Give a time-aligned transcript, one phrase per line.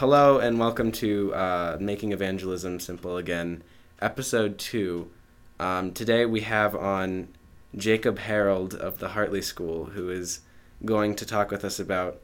[0.00, 3.62] hello and welcome to uh, Making Evangelism Simple Again,
[4.00, 5.10] episode two.
[5.58, 7.28] Um, today we have on
[7.76, 10.40] Jacob Harold of the Hartley School, who is
[10.86, 12.18] going to talk with us about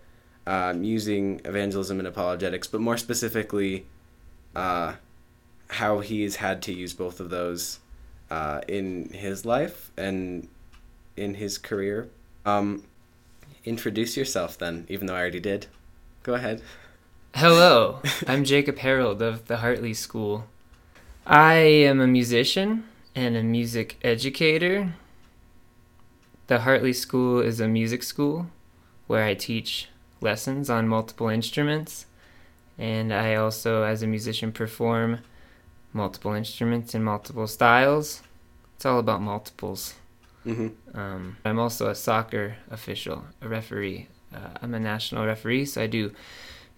[0.46, 3.84] um, using evangelism and apologetics, but more specifically,
[4.54, 4.95] uh,
[5.68, 7.80] how he's had to use both of those
[8.30, 10.48] uh, in his life and
[11.14, 12.08] in his career.
[12.46, 12.84] Um,
[13.66, 15.66] introduce yourself then, even though I already did.
[16.22, 16.62] Go ahead.
[17.36, 20.46] Hello, I'm Jacob Harold of the Hartley School.
[21.27, 24.94] I am a musician and a music educator.
[26.46, 28.46] The Hartley School is a music school
[29.06, 29.91] where I teach
[30.22, 32.06] lessons on multiple instruments,
[32.78, 35.18] and I also, as a musician, perform
[35.92, 38.22] multiple instruments in multiple styles.
[38.77, 39.92] It's all about multiples.
[40.46, 40.98] Mm-hmm.
[40.98, 44.08] Um, I'm also a soccer official, a referee.
[44.34, 46.12] Uh, I'm a national referee, so I do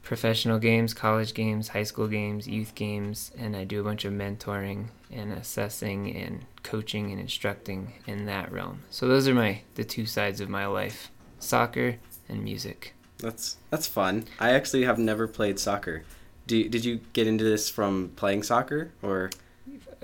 [0.03, 4.13] professional games, college games, high school games, youth games, and I do a bunch of
[4.13, 8.83] mentoring and assessing and coaching and instructing in that realm.
[8.91, 11.97] So those are my the two sides of my life: soccer
[12.29, 12.95] and music.
[13.19, 14.25] That's that's fun.
[14.39, 16.05] I actually have never played soccer.
[16.47, 19.31] Do, did you get into this from playing soccer or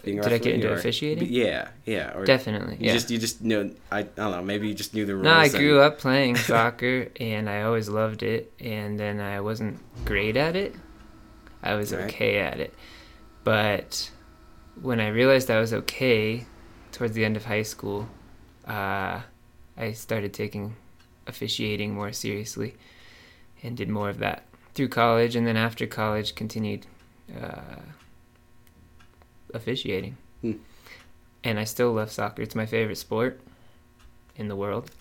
[0.04, 1.28] being Did I get into or- officiating?
[1.30, 2.16] Yeah, yeah.
[2.16, 2.92] Or Definitely, You yeah.
[2.92, 5.24] just you just know I, I don't know maybe you just knew the rules.
[5.24, 8.52] No, I and- grew up playing soccer and I always loved it.
[8.60, 10.74] And then I wasn't great at it.
[11.62, 12.04] I was Right.
[12.04, 12.74] okay at it.
[13.44, 14.10] But
[14.80, 16.44] when I realized I was okay
[16.92, 18.08] towards the end of high school,
[18.66, 19.20] uh,
[19.76, 20.76] I started taking
[21.26, 22.74] officiating more seriously
[23.62, 24.44] and did more of that
[24.74, 25.36] through college.
[25.36, 26.86] And then after college, continued
[27.34, 27.80] uh,
[29.54, 30.16] officiating.
[30.42, 30.52] Hmm.
[31.42, 32.42] And I still love soccer.
[32.42, 33.40] It's my favorite sport
[34.36, 34.90] in the world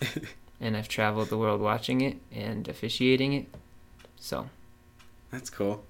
[0.60, 3.46] and I've traveled the world watching it and officiating it.
[4.16, 4.48] So,
[5.30, 5.84] That's cool.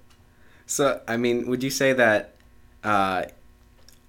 [0.65, 2.33] So, I mean, would you say that
[2.83, 3.25] uh,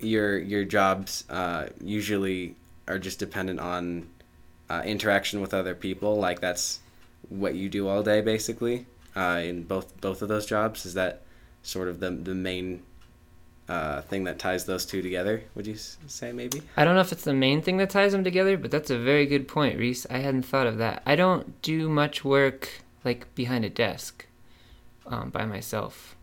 [0.00, 2.56] your your jobs uh, usually
[2.88, 4.08] are just dependent on
[4.70, 6.16] uh, interaction with other people?
[6.16, 6.80] Like that's
[7.28, 10.86] what you do all day, basically, uh, in both both of those jobs.
[10.86, 11.22] Is that
[11.62, 12.82] sort of the the main
[13.68, 15.42] uh, thing that ties those two together?
[15.54, 16.62] Would you say maybe?
[16.76, 18.98] I don't know if it's the main thing that ties them together, but that's a
[18.98, 20.06] very good point, Reese.
[20.08, 21.02] I hadn't thought of that.
[21.04, 24.26] I don't do much work like behind a desk
[25.06, 26.16] um, by myself.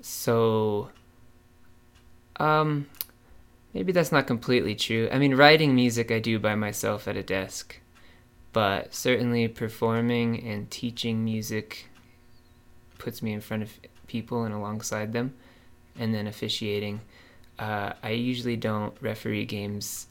[0.00, 0.90] So,
[2.36, 2.88] um,
[3.74, 5.08] maybe that's not completely true.
[5.12, 7.78] I mean, writing music I do by myself at a desk,
[8.52, 11.86] but certainly performing and teaching music
[12.98, 13.72] puts me in front of
[14.06, 15.34] people and alongside them,
[15.98, 17.00] and then officiating.
[17.58, 20.06] Uh, I usually don't referee games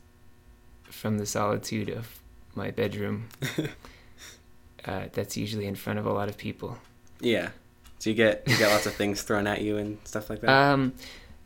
[0.84, 2.20] from the solitude of
[2.56, 3.30] my bedroom.
[4.86, 6.78] uh, that's usually in front of a lot of people.
[7.20, 7.50] Yeah.
[8.00, 10.50] So you get you get lots of things thrown at you and stuff like that.
[10.50, 10.94] Um,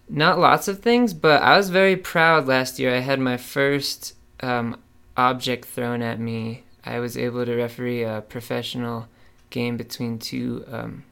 [0.09, 2.93] not lots of things, but I was very proud last year.
[2.93, 4.79] I had my first um,
[5.17, 6.63] object thrown at me.
[6.85, 9.07] I was able to referee a professional
[9.49, 11.05] game between two, um,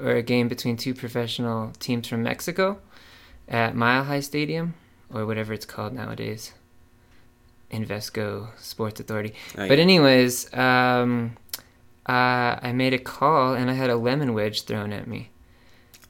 [0.00, 2.78] or a game between two professional teams from Mexico
[3.48, 4.74] at Mile High Stadium,
[5.12, 6.52] or whatever it's called nowadays.
[7.70, 9.34] Invesco Sports Authority.
[9.58, 11.36] Oh, But anyways, um,
[12.08, 15.30] uh, I made a call and I had a lemon wedge thrown at me.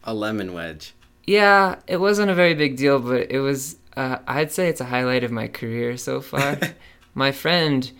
[0.04, 0.94] a lemon wedge.
[1.26, 3.76] Yeah, it wasn't a very big deal, but it was.
[3.96, 6.58] Uh, I'd say it's a highlight of my career so far.
[7.14, 7.90] my friend,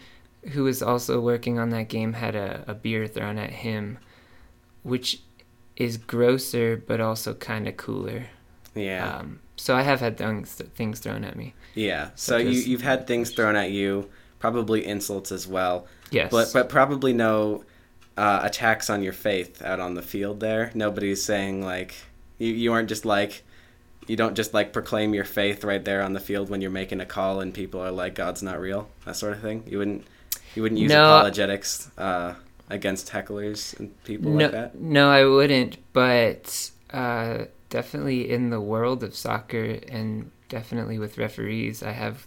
[0.52, 3.98] who was also working on that game, had a, a beer thrown at him,
[4.84, 5.20] which
[5.76, 8.26] is grosser but also kind of cooler.
[8.74, 9.18] Yeah.
[9.18, 11.54] Um, so I have had things things thrown at me.
[11.74, 12.10] Yeah.
[12.14, 16.68] So you you've had things thrown at you, probably insults as well, Yes, but but
[16.68, 17.64] probably no
[18.16, 20.40] uh, attacks on your faith out on the field.
[20.40, 21.94] There, nobody's saying like
[22.38, 23.42] you you aren't just like
[24.06, 27.00] you don't just like proclaim your faith right there on the field when you're making
[27.00, 29.64] a call and people are like God's not real that sort of thing.
[29.66, 30.06] You wouldn't
[30.54, 31.04] you wouldn't use No.
[31.16, 32.34] apologetics uh,
[32.68, 34.80] against hecklers and people no, like that.
[34.80, 35.78] no, I wouldn't.
[35.92, 42.26] But uh, definitely in the world of soccer and definitely with referees, I have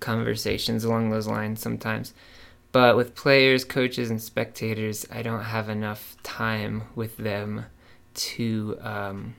[0.00, 2.12] conversations along those lines sometimes.
[2.72, 7.66] But with players, coaches, and spectators, I don't have enough time with them
[8.14, 9.34] to um,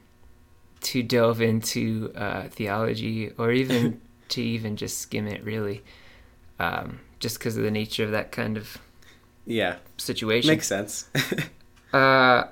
[0.82, 5.44] to delve into uh, theology or even to even just skim it.
[5.44, 5.84] Really,
[6.60, 8.78] um, just because of the nature of that kind of
[9.46, 10.50] Yeah, situation.
[10.50, 11.10] makes sense.
[11.94, 12.48] Uh,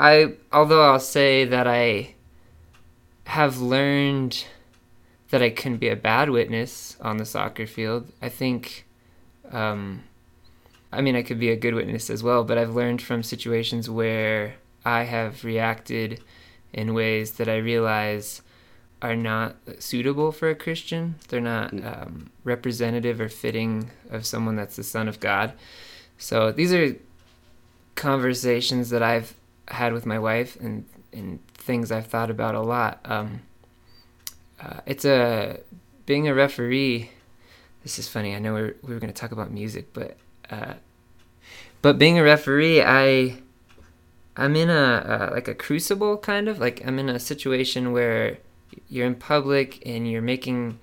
[0.00, 2.14] I although I'll say that I
[3.26, 4.44] have learned
[5.30, 8.10] that I can be a bad witness on the soccer field.
[8.20, 8.84] I think,
[9.52, 10.02] um,
[10.90, 12.42] I mean, I could be a good witness as well.
[12.42, 14.54] But I've learned from situations where
[14.84, 16.20] I have reacted
[16.72, 18.42] in ways that I realize
[19.00, 21.14] are not suitable for a Christian.
[21.28, 22.02] They're not Mm.
[22.06, 25.52] um, representative or fitting of someone that's the Son of God.
[26.20, 26.94] So these are
[27.94, 29.34] conversations that I've
[29.68, 33.00] had with my wife and, and things I've thought about a lot.
[33.06, 33.40] Um,
[34.62, 35.60] uh, it's a
[36.04, 37.10] being a referee.
[37.82, 38.36] This is funny.
[38.36, 40.18] I know we're, we were going to talk about music, but
[40.50, 40.74] uh,
[41.80, 43.38] but being a referee, I
[44.36, 48.36] I'm in a uh, like a crucible kind of like I'm in a situation where
[48.90, 50.78] you're in public and you're making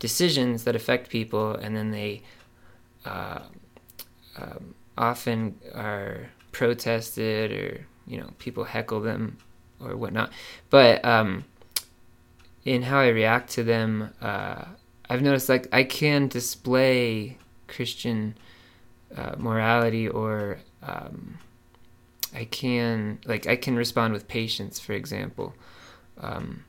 [0.00, 2.22] decisions that affect people, and then they
[3.04, 3.42] uh,
[4.36, 9.38] um, often are protested or you know people heckle them
[9.80, 10.32] or whatnot.
[10.68, 11.44] But um,
[12.64, 14.64] in how I react to them, uh,
[15.08, 17.38] I've noticed like I can display
[17.68, 18.36] Christian
[19.16, 21.38] uh, morality or um,
[22.34, 25.54] I can like I can respond with patience, for example,
[26.20, 26.64] um,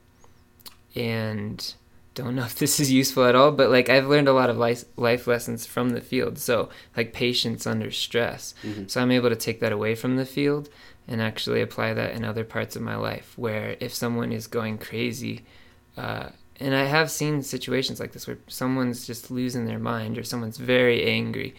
[0.96, 1.74] and
[2.14, 4.58] don't know if this is useful at all, but like I've learned a lot of
[4.58, 6.38] life life lessons from the field.
[6.38, 8.54] So like patience under stress.
[8.64, 8.90] Mhm.
[8.90, 10.70] So I'm able to take that away from the field
[11.08, 13.34] and actually apply that in other parts of my life.
[13.38, 15.46] Where if someone is going crazy,
[15.98, 16.30] uh,
[16.60, 20.58] and I have seen situations like this where someone's just losing their mind or someone's
[20.58, 21.56] very angry,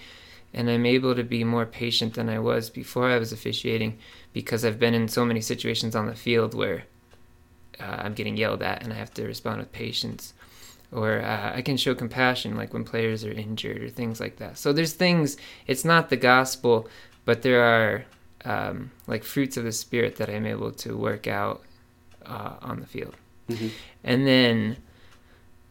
[0.55, 3.99] and I'm able to be more patient than I was before I was officiating
[4.33, 6.85] because I've been in so many situations on the field where
[7.81, 10.35] uh, I'm getting yelled at and I have to respond with patience.
[10.93, 14.59] Or uh, I can show compassion, like when players are injured or things like that.
[14.59, 16.87] So there's things, it's not the gospel,
[17.25, 18.05] but there are
[18.45, 21.63] um, like fruits of the Spirit that I'm able to work out
[22.27, 23.17] uh, on the field.
[23.49, 23.71] Mhm.
[24.05, 24.77] And then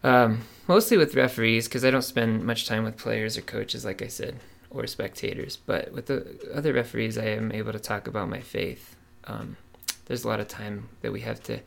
[0.04, 4.02] um, mostly with referees, because I don't spend much time with players or coaches, like
[4.02, 4.40] I said,
[4.70, 5.56] or spectators.
[5.56, 8.96] But with the other referees, I am able to talk about my faith.
[9.26, 9.58] Um,
[10.06, 11.60] there's a lot of time that we have to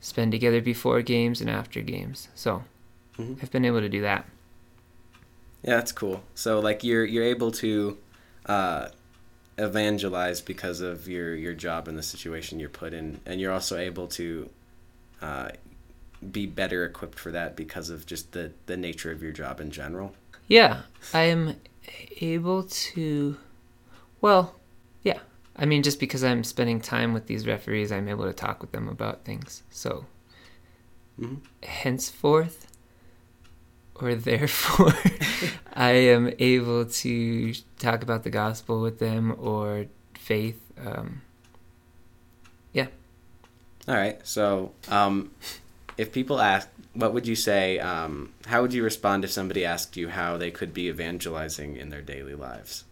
[0.00, 2.28] spend together before games and after games.
[2.34, 2.62] So
[3.18, 3.38] Mhm.
[3.42, 4.26] I've been able to do that.
[5.62, 6.22] Yeah, that's cool.
[6.34, 7.96] So like you're you're able to
[8.46, 8.88] uh,
[9.56, 13.76] evangelize because of your your job and the situation you're put in, and you're also
[13.78, 14.50] able to
[15.22, 15.50] uh,
[16.32, 19.70] be better equipped for that because of just the the nature of your job in
[19.70, 20.14] general.
[20.48, 20.82] Yeah,
[21.14, 21.56] I am
[22.20, 23.36] able to.
[24.20, 24.54] Well,
[25.02, 25.20] yeah.
[25.56, 28.72] I mean, just because I'm spending time with these referees, I'm able to talk with
[28.72, 29.62] them about things.
[29.70, 30.04] So,
[31.20, 31.38] Mhm.
[31.62, 32.66] henceforth,
[33.96, 34.94] or therefore,
[35.74, 40.60] I am able to talk about the gospel with them or faith.
[40.84, 41.22] Um,
[42.72, 42.86] yeah.
[43.86, 44.18] All right.
[44.26, 45.30] So, um,
[45.96, 47.78] if people ask, what would you say?
[47.78, 51.90] Um, how would you respond if somebody asked you how they could be evangelizing in
[51.90, 52.84] their daily lives?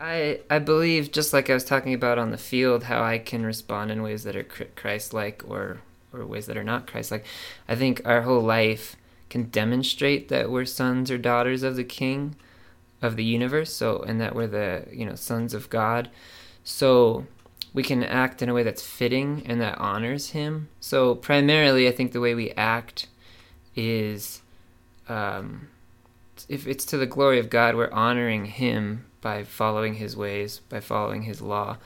[0.00, 3.46] I I believe just like I was talking about on the field, how I can
[3.46, 5.78] respond in ways that are Christ-like or
[6.12, 7.24] or ways that are not Christ-like.
[7.68, 8.96] I think our whole life
[9.30, 12.36] can demonstrate that we're sons or daughters of the King
[13.02, 13.72] of the universe.
[13.72, 16.10] So and that we're the you know sons of God.
[16.62, 17.26] So
[17.72, 20.68] we can act in a way that's fitting and that honors Him.
[20.80, 23.08] So primarily, I think the way we act
[23.74, 24.40] is.
[25.08, 25.68] Um,
[26.48, 30.80] if it's to the glory of God, we're honoring Him by following His ways, by
[30.80, 31.78] following His law.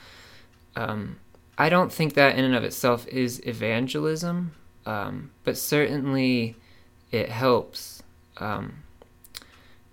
[0.74, 1.19] Um,
[1.56, 4.53] I don't think that in and of itself is evangelism,
[4.86, 6.56] um, but certainly
[7.10, 8.03] it helps
[8.38, 8.82] um,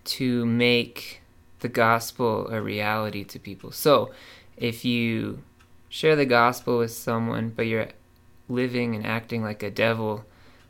[0.05, 1.22] to make
[1.60, 3.72] the gospel a reality to people.
[3.72, 4.12] So
[4.57, 5.41] if you
[5.89, 7.89] share the gospel with someone, but you're
[8.50, 10.25] living and acting like a devil,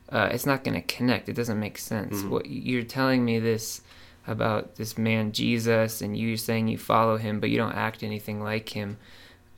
[0.10, 1.28] uh, it's not going to connect.
[1.30, 2.22] It doesn't make sense.
[2.22, 2.30] Mhm.
[2.30, 3.82] What you're telling me this
[4.28, 8.42] about this man Jesus, and you're saying you follow him, but you don't act anything
[8.42, 8.98] like him.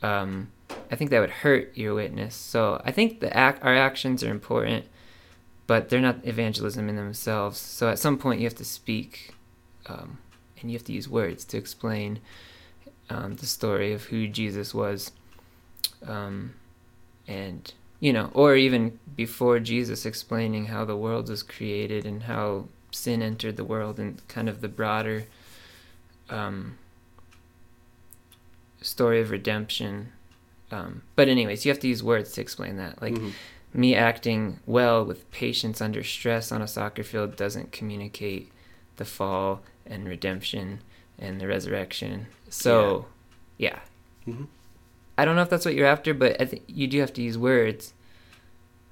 [0.01, 0.49] Um,
[0.91, 2.35] I think that would hurt your witness.
[2.35, 4.85] So I think the act, our actions are important,
[5.67, 7.57] but they're not evangelism in themselves.
[7.59, 9.35] So at some point you have to speak,
[9.87, 10.17] um,
[10.59, 12.19] and you have to use words to explain
[13.09, 15.11] um, the story of who Jesus was,
[16.05, 16.53] um,
[17.27, 22.67] and you know, or even before Jesus explaining how the world was created and how
[22.91, 25.25] sin entered the world and kind of the broader
[26.29, 26.77] um,
[28.81, 30.11] story of redemption.
[30.71, 33.01] Um, but anyways, you have to use words to explain that.
[33.01, 33.31] Like Mhm.
[33.73, 38.51] Me acting well with patience under stress on a soccer field doesn't communicate
[38.95, 40.79] the fall and redemption
[41.19, 42.27] and the resurrection.
[42.49, 43.05] So,
[43.57, 43.79] yeah.
[44.27, 44.47] Mhm.
[45.17, 47.21] I don't know if that's what you're after, but I think you do have to
[47.21, 47.93] use words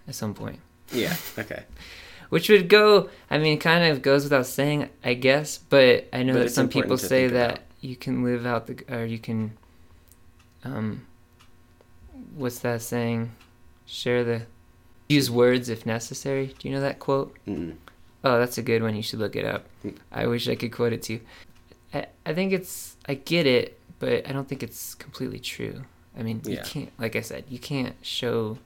[0.07, 0.59] at some point.
[0.91, 1.15] Yeah.
[1.37, 1.63] Okay.
[2.29, 6.33] Which would go, I mean, kind of goes without saying, I guess, but I know
[6.33, 7.59] But that some people say that about.
[7.81, 9.55] you can live out the, or you can,
[10.63, 11.05] um,
[12.35, 13.31] what's that saying?
[13.85, 14.41] Share the
[15.09, 16.53] use words if necessary.
[16.59, 17.35] Do you know that quote?
[17.47, 17.75] Mm-mm.
[18.23, 18.95] Oh, that's a good one.
[18.95, 19.65] You should look it up.
[19.83, 19.97] Mm.
[20.11, 21.21] I wish I could quote it to you.
[21.93, 25.83] I, I think it's I get it, but I don't think it's completely true.
[26.17, 28.57] I mean, you can't like I said, you can't show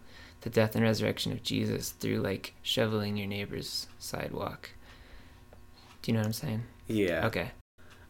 [0.41, 4.69] the death and resurrection of Jesus through like shoveling your neighbor's sidewalk.
[6.01, 6.63] Do you know what I'm saying?
[6.87, 7.25] Yeah.
[7.27, 7.51] Okay.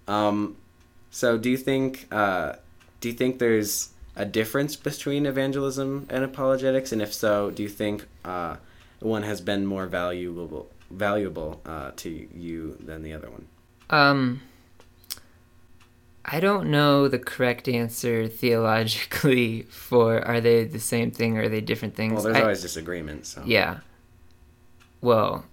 [0.07, 0.57] Um,
[1.09, 2.53] so do you think uh,
[3.01, 7.69] do you think there's a difference between evangelism and apologetics, and if so, do you
[7.69, 8.57] think uh,
[8.99, 13.45] one has been more valuable valuable uh, to you than the other one?
[13.89, 14.41] Um
[16.25, 21.49] I don't know the correct answer theologically for are they the same thing or are
[21.49, 22.13] they different things?
[22.13, 23.25] Well, there's I- always disagreement.
[23.25, 23.79] So Yeah.
[25.01, 25.45] Well,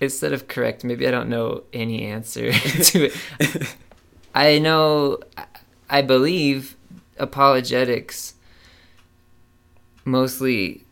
[0.00, 2.50] instead of correct, maybe I don't know any answer
[2.90, 3.76] to it.
[4.34, 5.18] I know,
[5.90, 6.75] I believe
[7.18, 8.34] apologetics
[10.04, 10.84] mostly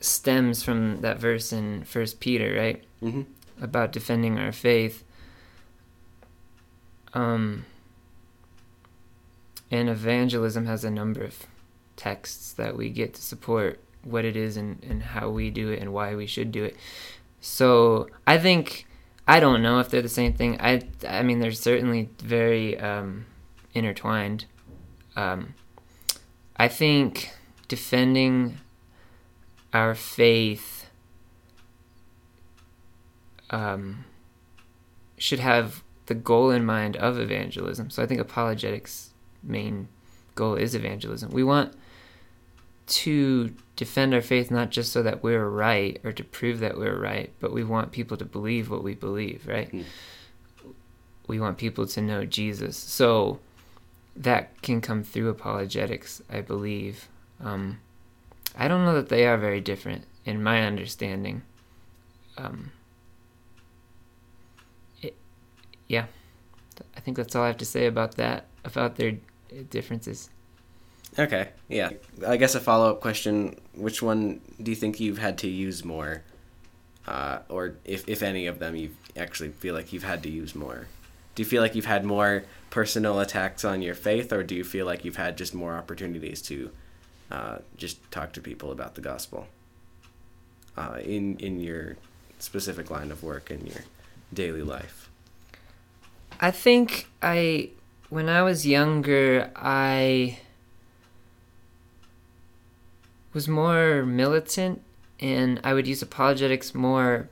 [0.00, 2.84] stems from that verse in First Peter, right?
[3.00, 3.22] hmm
[3.60, 5.04] About defending our faith.
[7.14, 7.64] Um,
[9.70, 11.46] and evangelism has a number of
[11.96, 15.80] texts that we get to support what it is and, and how we do it
[15.80, 16.76] and why we should do it.
[17.40, 18.86] So I think
[19.26, 20.60] I don't know if they're the same thing.
[20.60, 23.26] I I mean they're certainly very um,
[23.74, 24.44] intertwined.
[25.16, 25.54] Um,
[26.56, 27.30] I think
[27.68, 28.58] defending
[29.72, 30.88] our faith
[33.50, 34.04] um,
[35.18, 37.90] should have the goal in mind of evangelism.
[37.90, 39.10] So I think apologetics'
[39.42, 39.88] main
[40.34, 41.30] goal is evangelism.
[41.30, 41.74] We want
[42.86, 46.98] to defend our faith not just so that we're right or to prove that we're
[46.98, 49.70] right, but we want people to believe what we believe, right?
[49.72, 49.84] Mm.
[51.26, 52.76] We want people to know Jesus.
[52.76, 53.40] So
[54.16, 57.08] that can come through apologetics, I believe.
[57.40, 57.80] Um,
[58.56, 61.42] I don't know that they are very different in my understanding.
[62.38, 62.72] Um,
[65.02, 65.14] it,
[65.86, 66.06] yeah,
[66.96, 69.18] I think that's all I have to say about that, about their
[69.70, 70.30] differences.
[71.18, 71.48] Okay.
[71.68, 71.90] Yeah.
[72.26, 75.84] I guess a follow up question: Which one do you think you've had to use
[75.84, 76.22] more,
[77.06, 80.54] uh, or if if any of them you actually feel like you've had to use
[80.54, 80.88] more?
[81.36, 84.64] Do you feel like you've had more personal attacks on your faith, or do you
[84.64, 86.70] feel like you've had just more opportunities to
[87.30, 89.46] uh, just talk to people about the gospel
[90.76, 91.96] uh, in in your
[92.38, 93.82] specific line of work in your
[94.32, 95.10] daily life?
[96.40, 97.70] I think I,
[98.10, 100.38] when I was younger, I
[103.32, 104.82] was more militant
[105.20, 107.28] and I would use apologetics more,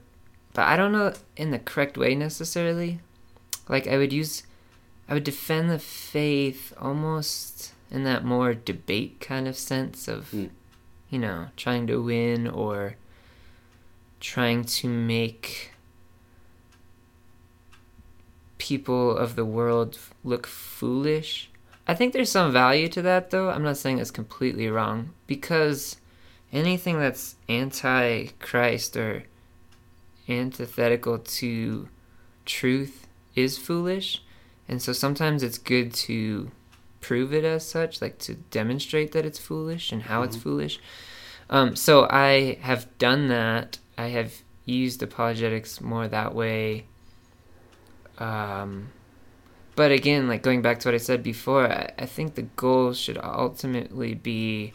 [0.53, 2.99] but I don't know in the correct way necessarily.
[3.67, 4.43] Like, I would use,
[5.09, 10.45] I would defend the faith almost in that more debate kind of sense of, Hmm.
[11.09, 12.95] you know, trying to win or
[14.19, 15.71] trying to make
[18.57, 21.49] people of the world look foolish.
[21.87, 23.49] I think there's some value to that, though.
[23.49, 25.97] I'm not saying it's completely wrong because
[26.51, 29.23] anything that's anti Christ or
[30.27, 31.87] antithetical to
[32.45, 33.04] truth
[33.35, 34.21] is foolish.
[34.67, 36.51] And so sometimes it's good to
[37.01, 40.41] prove it as such, like to demonstrate that it's foolish and how it's Mhm.
[40.41, 40.79] foolish.
[41.49, 43.77] Um, so I have done that.
[43.97, 44.33] I have
[44.65, 46.85] used apologetics more that way.
[48.17, 48.89] Um,
[49.75, 52.93] but again, like going back to what I said before, I, I think the goal
[52.93, 54.73] should ultimately be,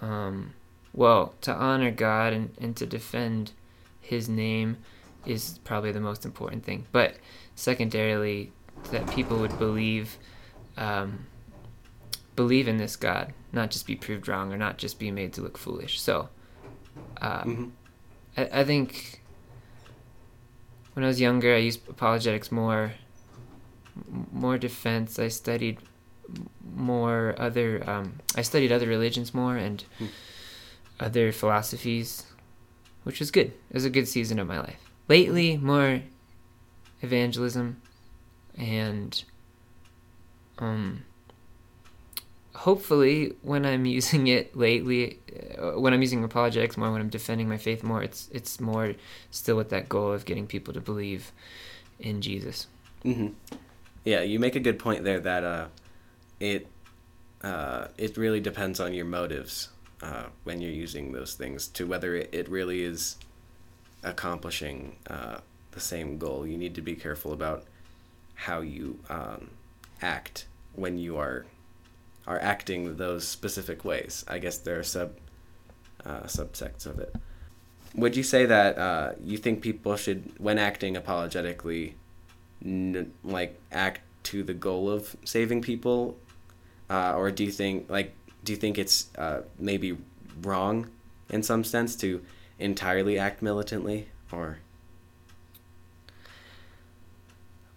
[0.00, 0.52] um,
[0.92, 3.52] well, to honor God and, and to defend
[4.00, 4.76] His name
[5.28, 6.86] is probably the most important thing.
[6.92, 7.16] But
[7.54, 8.52] secondarily,
[8.90, 10.16] that people would believe,
[10.76, 11.26] um,
[12.36, 15.42] believe in this God, not just be proved wrong or not just be made to
[15.42, 16.00] look foolish.
[16.00, 16.28] So,
[17.20, 17.64] um, hmm
[18.36, 19.22] I, I think
[20.94, 22.92] when I was younger, I used apologetics more,
[24.32, 25.18] more defense.
[25.18, 25.78] I studied
[26.74, 27.82] more other.
[27.88, 30.06] Um, I studied other religions more and Hmm.
[31.00, 32.24] other philosophies,
[33.04, 33.46] which was good.
[33.70, 34.87] It was a good season of my life.
[35.08, 36.02] Lately, more
[37.00, 37.80] evangelism,
[38.56, 39.24] and
[40.58, 41.04] um,
[42.54, 45.18] hopefully, when I'm using it lately,
[45.58, 48.94] uh, when I'm using apologetics more, when I'm defending my faith more, it's it's more
[49.30, 51.32] still with that goal of getting people to believe
[51.98, 52.66] in Jesus.
[53.02, 53.28] hmm
[54.04, 55.66] Yeah, you make a good point there that uh,
[56.40, 56.66] it
[57.42, 59.68] uh, it really depends on your motives
[60.02, 63.16] uh, when you're using those things to whether it, it really is
[64.02, 65.38] accomplishing uh,
[65.72, 66.46] the same goal.
[66.46, 67.64] You need to be careful about
[68.34, 69.50] how you um,
[70.00, 71.46] act when you are
[72.26, 74.24] are acting those specific ways.
[74.28, 75.16] I guess there are sub
[76.04, 77.14] uh, subsects of it.
[77.94, 81.94] Would you say that uh, you think people should, when acting apologetically,
[82.64, 86.18] n- like act to the goal of saving people,
[86.90, 88.14] uh, or do you think like
[88.44, 89.96] do you think it's uh, maybe
[90.42, 90.88] wrong
[91.30, 92.22] in some sense to
[92.58, 94.58] entirely act militantly, or?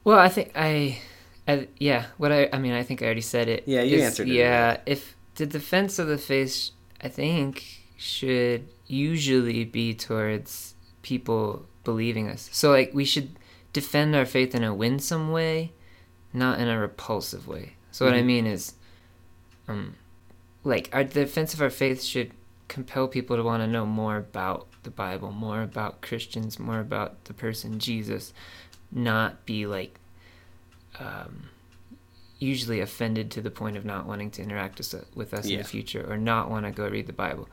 [0.04, 1.00] Well, I think I,
[1.48, 2.06] I yeah.
[2.18, 3.64] What I I mean, I think I already said it.
[3.68, 6.72] Yeah, you is- answered it Yeah, if the defense of the faith,
[7.02, 7.64] I think,
[7.98, 12.50] should usually be towards people believing us.
[12.52, 13.30] So like we should
[13.74, 15.72] defend our faith in a winsome way,
[16.34, 17.74] not in a repulsive way.
[17.92, 18.26] So what I Mhm.
[18.26, 18.74] mean is,
[19.68, 19.96] um,
[20.64, 22.32] like our defense of our faith should
[22.68, 27.26] compel people to want to know more about the Bible, more about Christians, more about
[27.26, 28.34] the person Jesus,
[28.92, 30.00] not be like
[31.00, 31.50] um,
[32.40, 35.58] usually offended to the point of not wanting to interact with us, with us in
[35.58, 37.48] the future or not want to go read the Bible.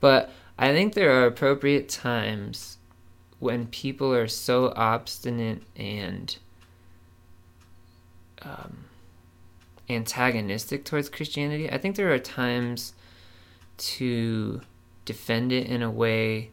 [0.00, 2.78] But I think there are appropriate times
[3.38, 6.36] when people are so obstinate and
[8.42, 8.84] um,
[9.88, 11.70] antagonistic towards Christianity.
[11.70, 12.94] I think there are times
[13.78, 14.60] to
[15.04, 16.50] defend it in a way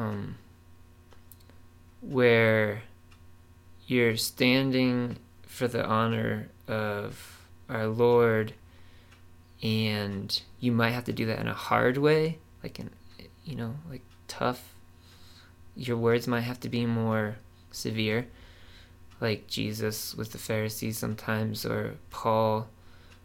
[0.00, 0.36] um,
[2.00, 2.82] where
[3.86, 8.54] you're standing for the honor of our Lord,
[9.62, 12.90] and you might have to do that in a hard way, like in,
[13.44, 14.74] you know, like tough.
[15.76, 17.36] Your words might have to be more
[17.70, 18.26] severe,
[19.20, 22.68] like Jesus with the Pharisees sometimes, or Paul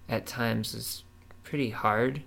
[0.09, 1.03] at times is
[1.43, 2.21] pretty hard.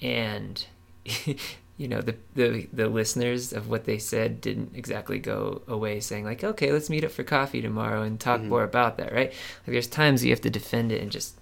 [0.00, 0.64] And
[1.78, 6.24] you know the, the the listeners of what they said didn't exactly go away saying
[6.24, 8.48] like okay let's meet up for coffee tomorrow and talk Mhm.
[8.48, 11.36] more about that right like there's times you have to defend it and just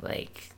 [0.00, 0.50] like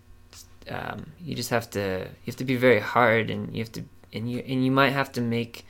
[0.70, 3.82] um, you just have to you have to be very hard and you have to
[4.12, 5.66] and you and you might have to make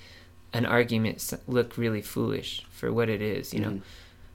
[0.52, 3.82] an argument look really foolish for what it is you know Mhm.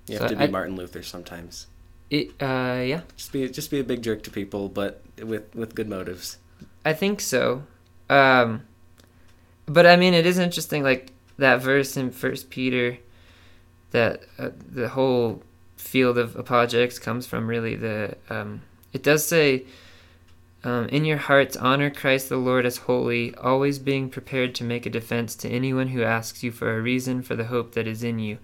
[0.08, 1.68] You So have to be Martin Luther sometimes.
[2.10, 5.76] it uh yeah Just be just be a big jerk to people, but with with
[5.76, 6.38] good motives.
[6.86, 7.64] I think so.
[8.10, 8.62] Um,
[9.68, 12.98] but I mean, it is interesting, like that verse in First Peter,
[13.92, 15.44] that uh, the whole
[15.76, 17.48] field of apologetics comes from.
[17.48, 18.62] Really, the um,
[18.94, 19.66] it does say,
[20.64, 24.86] um, "In your hearts, honor Christ the Lord as holy, always being prepared to make
[24.86, 28.04] a defense to anyone who asks you for a reason for the hope that is
[28.04, 28.38] in you.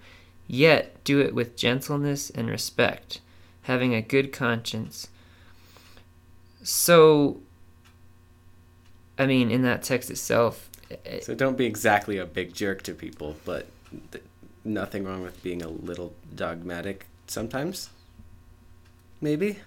[0.46, 3.20] Yet do it with gentleness and respect,
[3.62, 5.08] having a good conscience."
[6.62, 7.40] So
[9.18, 10.73] I mean, in that text itself, it,
[11.22, 13.66] So don't be exactly a big jerk to people, but
[14.12, 14.24] th-
[14.64, 17.90] nothing wrong with being a little dogmatic sometimes.
[19.20, 19.58] Maybe.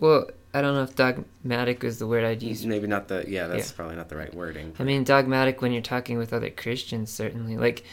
[0.00, 2.64] well, I don't know if dogmatic is the word I'd use.
[2.64, 3.46] Maybe not the yeah.
[3.48, 3.76] That's Yeah.
[3.76, 4.72] probably not the right wording.
[4.78, 7.56] I mean, dogmatic when you're talking with other Christians, certainly.
[7.56, 7.84] Like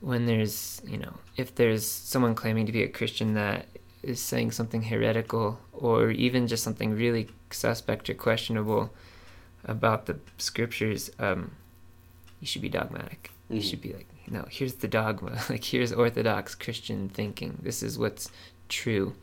[0.00, 3.66] when there's, you know, if there's someone claiming to be a Christian that
[4.02, 8.92] is saying something heretical or even just something really suspect or questionable
[9.64, 11.52] about the scriptures, um,
[12.40, 13.30] you should be dogmatic.
[13.48, 13.70] You Mhm.
[13.70, 15.38] should be like, no, here's the dogma.
[15.50, 17.58] Like, here's Orthodox Christian thinking.
[17.62, 18.30] This is what's
[18.68, 19.14] true.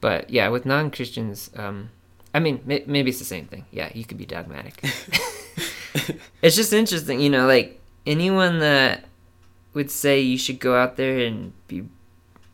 [0.00, 1.90] But yeah, with non Christians, um,
[2.34, 3.66] I mean, may- maybe it's the same thing.
[3.70, 4.82] Yeah, you could be dogmatic.
[6.42, 9.04] it's just interesting, you know, like anyone that
[9.74, 11.84] would say you should go out there and be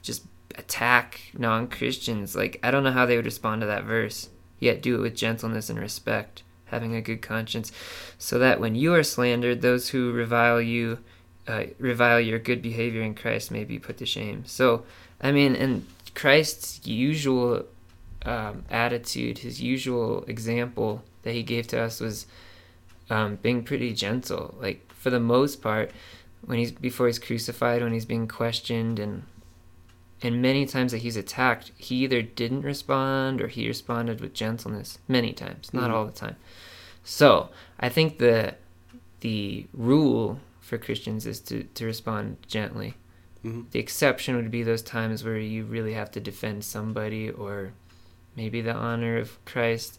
[0.02, 0.24] just
[0.56, 4.28] attack non Christians, like, I don't know how they would respond to that verse.
[4.60, 7.72] Yet do it with gentleness and respect, having a good conscience,
[8.18, 10.98] so that when you are slandered, those who revile you,
[11.46, 14.44] uh, revile your good behavior in Christ may be put to shame.
[14.46, 14.84] So,
[15.20, 17.64] I mean, and Christ's usual
[18.24, 22.26] um, attitude, his usual example that he gave to us was
[23.10, 24.54] um, being pretty gentle.
[24.60, 25.90] Like for the most part,
[26.44, 29.24] when he's before he's crucified, when he's being questioned, and
[30.22, 34.98] and many times that he's attacked, he either didn't respond or he responded with gentleness.
[35.06, 35.94] Many times, not Mhm.
[35.94, 36.36] all the time.
[37.04, 37.50] So
[37.80, 38.54] I think the
[39.20, 42.94] the rule for Christians is to, to respond gently.
[43.44, 43.68] Mhm.
[43.72, 47.72] The exception would be those times where you really have to defend somebody or
[48.36, 49.98] maybe the honor of Christ.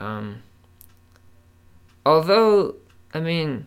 [0.00, 0.42] Um,
[2.04, 2.76] although,
[3.14, 3.66] I mean,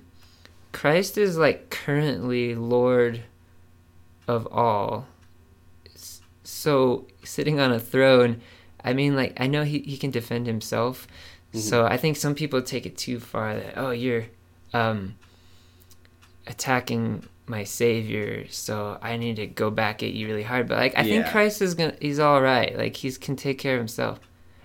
[0.72, 3.24] Christ is like currently Lord
[4.28, 5.08] of all.
[6.62, 8.41] So sitting on a throne,
[8.84, 11.08] I mean, like, I know he, he can defend himself.
[11.54, 14.26] So I think some people take it too far that, oh, you're
[14.74, 15.15] um,
[16.47, 20.67] attacking my savior, so I need to go back at you really hard.
[20.69, 22.78] But like I think Christ is gonna he's all right.
[22.78, 24.19] Like he's can take care of himself.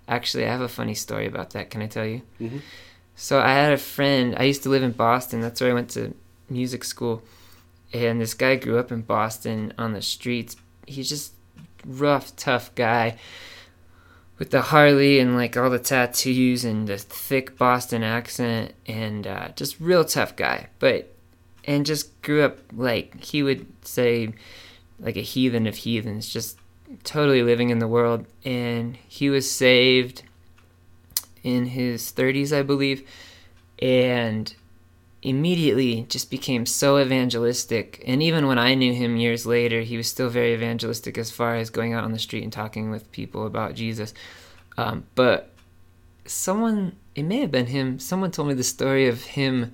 [0.07, 1.71] Actually, I have a funny story about that.
[1.71, 2.23] Can I tell you?
[2.41, 2.61] Mhm.
[3.17, 4.37] So I had a friend.
[4.39, 5.41] I used to live in Boston.
[5.41, 6.15] That's where I went to
[6.49, 7.23] music school.
[7.93, 10.55] And this guy grew up in Boston on the streets.
[10.87, 11.33] He just
[11.87, 13.17] rough, tough guy
[14.39, 19.49] with the Harley and like all the tattoos and the thick Boston accent and uh,
[19.57, 20.69] just real tough guy.
[20.79, 21.13] But
[21.65, 24.33] and just grew up like he would say
[25.01, 26.59] like a heathen of heathens, just
[27.05, 28.27] totally living in the world.
[28.45, 30.23] And he was saved
[31.43, 33.09] in his 30s, I believe,
[33.81, 34.55] and
[35.23, 38.03] immediately just became so evangelistic.
[38.07, 41.57] And even when I knew him years later, he was still very evangelistic as far
[41.57, 44.15] as going out on the street and talking with people about Jesus.
[44.77, 45.53] Um, but
[46.27, 49.73] someone, it may have been him, someone told me the story of him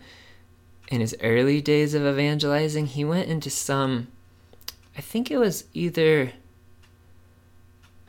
[0.88, 2.86] in his early days of evangelizing.
[2.86, 4.08] He went into some,
[4.96, 6.32] I think it was either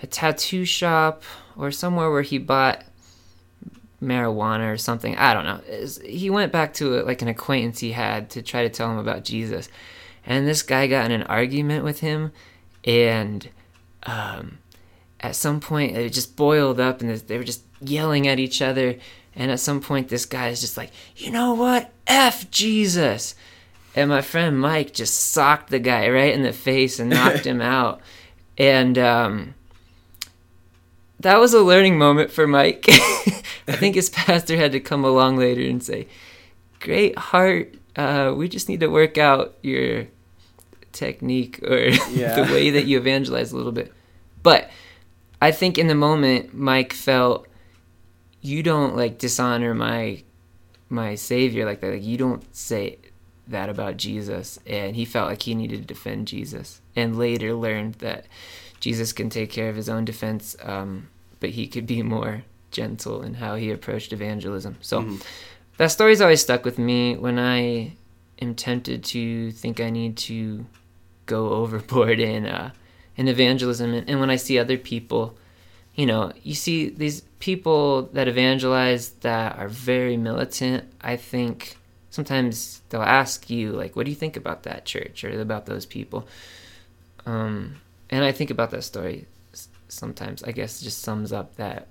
[0.01, 1.23] a tattoo shop
[1.55, 2.83] or somewhere where he bought
[4.03, 5.15] marijuana or something.
[5.17, 5.59] I don't know.
[5.67, 8.97] It's- He went back to like an acquaintance he had to try to tell him
[8.97, 9.69] about Jesus,
[10.25, 12.31] and this guy got in an argument with him,
[12.85, 13.47] and
[14.03, 14.57] um,
[15.19, 18.95] at some point it just boiled up, and they were just yelling at each other.
[19.35, 21.89] And at some point, this guy is just like, you know what?
[22.05, 23.33] F Jesus.
[23.95, 27.59] And my friend Mike just socked the guy right in the face and knocked him
[27.59, 27.99] out.
[28.59, 29.55] And um,
[31.23, 32.85] that was a learning moment for Mike.
[33.67, 36.07] I think his pastor had to come along later and say,
[36.79, 37.73] "Great heart.
[37.95, 40.07] Uh, we just need to work out your
[40.91, 41.77] technique or
[42.11, 42.35] Yeah.
[42.43, 43.91] the way that you evangelize a little bit."
[44.41, 44.69] But
[45.41, 47.47] I think in the moment, Mike felt,
[48.41, 50.23] "You don't like dishonor my
[50.89, 51.91] my savior like that.
[51.93, 52.97] Like you don't say
[53.47, 57.95] that about Jesus." And he felt like he needed to defend Jesus, and later learned
[57.95, 58.25] that
[58.83, 61.07] Jesus can take care of his own defense, um,
[61.39, 64.75] but he could be more gentle in how he approached evangelism.
[64.81, 65.21] So Mhm.
[65.77, 67.93] that story's always stuck with me when I
[68.41, 70.65] am tempted to think I need to
[71.25, 72.71] go overboard in uh,
[73.15, 75.37] in evangelism, and, and when I see other people,
[75.95, 80.83] you know, you see these people that evangelize that are very militant.
[80.99, 81.77] I think
[82.09, 85.85] sometimes they'll ask you like, "What do you think about that church or about those
[85.85, 86.27] people?"
[87.25, 87.75] Um,
[88.13, 89.25] and I think about that story
[89.87, 90.43] sometimes.
[90.43, 91.87] I guess it just sums up that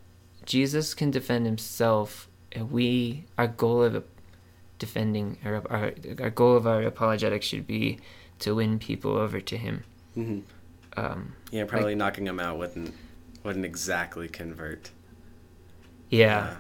[0.47, 4.05] Jesus can defend himself, and we our goal of
[4.79, 7.99] defending or our our goal of our apologetics should be
[8.41, 9.85] to win people over to him.
[10.17, 10.43] Mhm.
[10.97, 12.95] Um, Yeah, probably knocking them out wouldn't
[13.45, 14.91] wouldn't exactly convert.
[16.11, 16.57] yeah,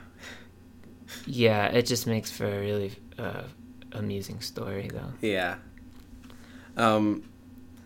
[1.27, 3.42] yeah, it just makes for a really uh,
[3.92, 5.12] amusing story, though.
[5.20, 5.57] Yeah.
[6.77, 7.25] Um,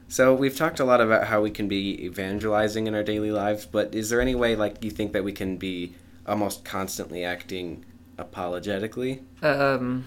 [0.09, 3.67] so we've talked a lot about how we can be evangelizing in our daily lives,
[3.67, 5.95] but is there any way, like, you think that we can be
[6.27, 7.85] almost constantly acting
[8.19, 9.23] apologetically?
[9.43, 10.07] Um,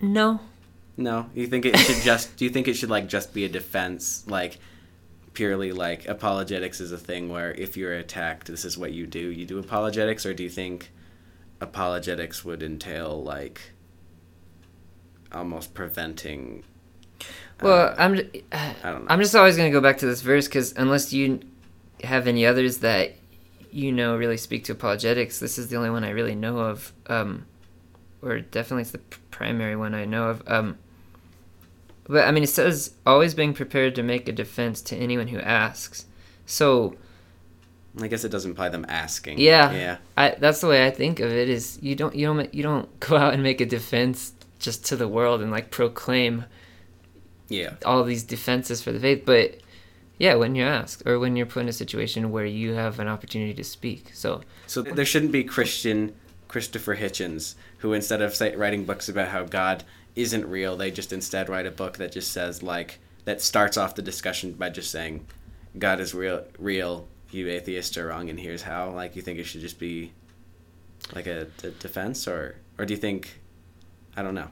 [0.00, 0.40] no,
[0.96, 2.36] No, you think it should just?
[2.36, 4.58] do you think it should like just be a defense, like
[5.32, 9.18] purely like apologetics is a thing where if you're attacked, this is what you do.
[9.30, 10.90] You do apologetics, or do you think
[11.60, 13.72] apologetics would entail like
[15.32, 16.64] almost preventing?
[17.62, 19.06] Well, uh, I'm j- uh, I don't know.
[19.10, 21.40] I'm just always gonna go back to this verse because unless you
[22.02, 23.12] have any others that
[23.70, 26.92] you know really speak to apologetics, this is the only one I really know of.
[27.06, 27.46] Um,
[28.22, 28.98] or definitely it's the
[29.30, 30.42] primary one I know of.
[30.46, 30.78] Um,
[32.08, 35.38] but I mean, it says always being prepared to make a defense to anyone who
[35.38, 36.06] asks.
[36.46, 36.96] So
[38.00, 39.38] I guess it doesn't imply them asking.
[39.38, 39.72] Yeah.
[39.72, 39.96] Yeah.
[40.16, 41.48] I that's the way I think of it.
[41.48, 44.96] Is you don't you don't you don't go out and make a defense just to
[44.96, 46.44] the world and like proclaim
[47.48, 47.74] Yeah.
[47.84, 49.58] all these defenses for the faith, but
[50.18, 53.08] yeah, when you're asked or when you're put in a situation where you have an
[53.08, 54.10] opportunity to speak.
[54.14, 56.14] So So there shouldn't be Christian
[56.48, 61.12] Christopher Hitchens who instead of say, writing books about how God isn't real, they just
[61.12, 64.90] instead write a book that just says like that starts off the discussion by just
[64.90, 65.26] saying
[65.78, 68.90] God is real real, you atheists are wrong and here's how.
[68.90, 70.12] Like you think it should just be
[71.14, 73.40] like a, a defense or or do you think
[74.16, 74.48] I don't know.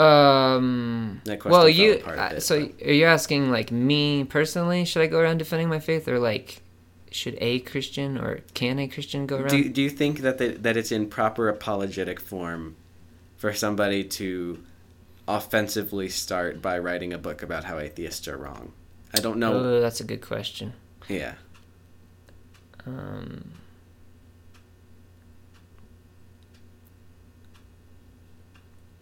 [0.00, 5.02] Um That well, you uh, bit, so but- are you asking like me personally, should
[5.02, 6.62] I go around defending my faith or like
[7.12, 9.48] should a Christian or can a Christian go around?
[9.48, 12.76] Do do you think that the, that it's in proper apologetic form
[13.36, 14.62] for somebody to
[15.26, 18.72] offensively start by writing a book about how atheists are wrong?
[19.14, 19.52] I don't know.
[19.54, 20.72] Oh, that's a good question.
[21.08, 21.34] yeah.
[22.86, 23.52] Um,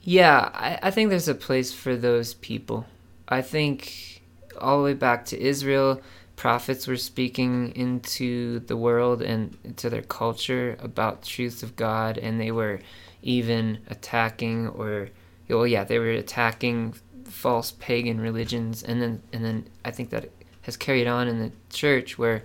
[0.09, 2.87] Yeah, I, I think there's a place for those people.
[3.29, 4.23] I think
[4.59, 6.01] all the way back to Israel,
[6.35, 12.41] prophets were speaking into the world and into their culture about truths of God, and
[12.41, 12.81] they were
[13.21, 15.11] even attacking or,
[15.47, 16.95] well, yeah, they were attacking
[17.25, 20.31] false pagan religions, and then and then I think that
[20.63, 22.45] has carried on in the church where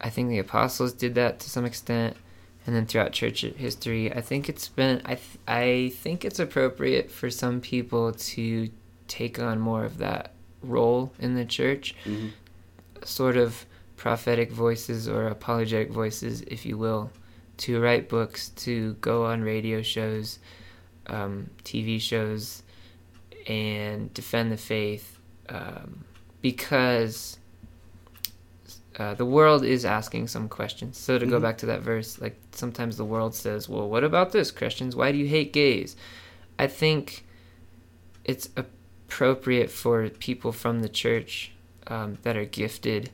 [0.00, 2.16] I think the apostles did that to some extent,
[2.70, 7.10] and then throughout church history, I think it's been I th- I think it's appropriate
[7.10, 8.70] for some people to
[9.08, 10.30] take on more of that
[10.62, 12.28] role in the church, Mm-hmm.
[13.02, 17.10] sort of prophetic voices or apologetic voices, if you will,
[17.56, 20.38] to write books, to go on radio shows,
[21.08, 22.62] um, TV shows,
[23.48, 26.04] and defend the faith, um,
[26.40, 27.36] because
[29.00, 30.98] uh, the world is asking some questions.
[30.98, 31.42] So to go Mhm.
[31.42, 34.94] back to that verse, like sometimes the world says, "Well, what about this, Christians?
[34.94, 35.96] Why do you hate gays?"
[36.58, 37.24] I think
[38.24, 41.52] it's appropriate for people from the church
[41.86, 43.10] um, that are gifted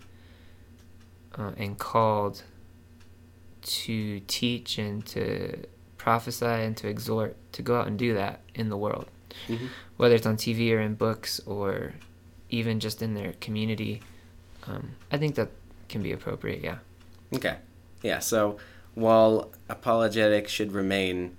[1.39, 2.43] uh, and called
[3.63, 5.65] to teach and to
[5.97, 9.07] prophesy and to exhort to go out and do that in the world,
[9.49, 9.67] Mm-hmm.
[9.97, 11.95] whether it's on TV or in books or
[12.51, 14.03] even just in their community.
[14.67, 15.51] Um, I think that
[15.89, 16.63] can be appropriate.
[16.63, 16.79] Yeah.
[17.35, 17.57] Okay.
[18.03, 18.59] Yeah, so
[18.95, 21.37] while apologetic should remain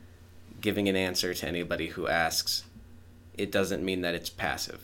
[0.61, 2.63] giving an answer to anybody who asks,
[3.37, 4.83] it doesn't mean that it's passive.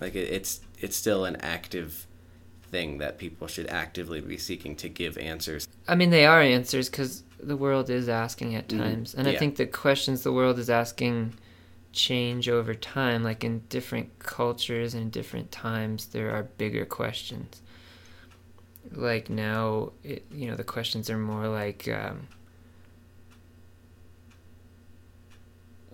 [0.00, 2.06] Like it, it's it's still an active
[2.70, 5.66] thing that people should actively be seeking to give answers.
[5.88, 8.78] I mean, they are answers because the world is asking at Mhm.
[8.78, 11.34] times, and I think the questions the world is asking
[11.92, 13.24] change over time.
[13.24, 17.62] Like in different cultures and different times, there are bigger questions.
[18.92, 22.28] Like now, it, you know, the questions are more like, um,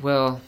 [0.00, 0.40] well.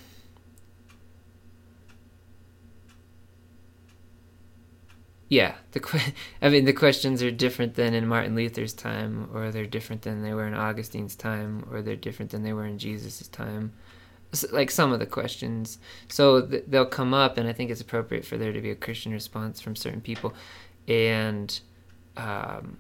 [5.29, 9.51] Yeah, the que- I mean the questions are different than in Martin Luther's time, or
[9.51, 12.79] they're different than they were in Augustine's time, or they're different than they were in
[12.79, 13.73] Jesus' time.
[14.53, 15.79] Like some of the questions,
[16.09, 18.77] so th- they'll come up, and I think it's appropriate for there to be a
[18.77, 20.35] Christian response from certain people,
[20.87, 21.59] and
[22.17, 22.79] um,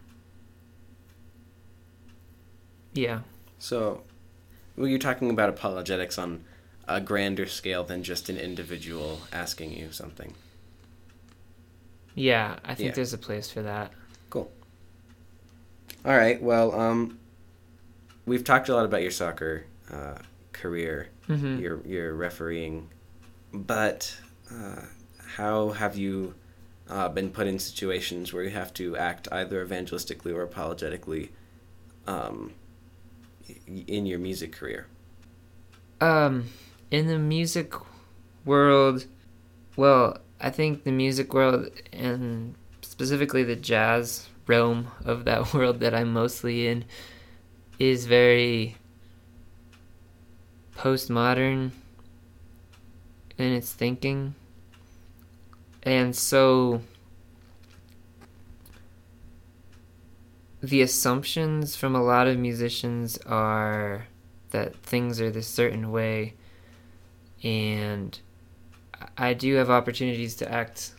[2.92, 3.20] yeah,
[3.58, 4.02] So,
[4.76, 6.44] well, you're talking about apologetics on
[6.88, 10.34] a grander scale than just an individual asking you something.
[12.14, 12.94] yeah, I think Yeah.
[12.94, 13.92] there's a place for that.
[14.30, 14.50] Cool.
[16.04, 16.40] All right.
[16.40, 17.18] Well, um,
[18.24, 20.18] we've talked a lot about your soccer uh,
[20.52, 22.88] career, hmm your your refereeing,
[23.52, 24.16] but
[24.50, 24.82] uh,
[25.36, 26.34] how have you
[26.88, 31.30] uh, been put in situations where you have to act either evangelistically or apologetically
[32.06, 32.52] um,
[33.66, 34.86] in your music career?
[36.00, 36.50] Um,
[36.90, 37.72] in the music
[38.44, 39.06] world,
[39.76, 45.94] well, I think the music world and specifically the jazz realm of that world that
[45.94, 46.84] I'm mostly in
[47.78, 48.76] is very
[50.76, 51.70] postmodern
[53.38, 54.34] in its thinking.
[55.86, 56.82] And so
[60.60, 64.08] the assumptions from a lot of musicians are
[64.50, 66.34] that things are this certain way
[67.44, 68.18] and
[69.16, 70.92] I do have opportunities to act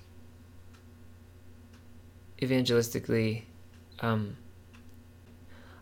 [2.42, 3.44] evangelistically.
[4.00, 4.38] Um,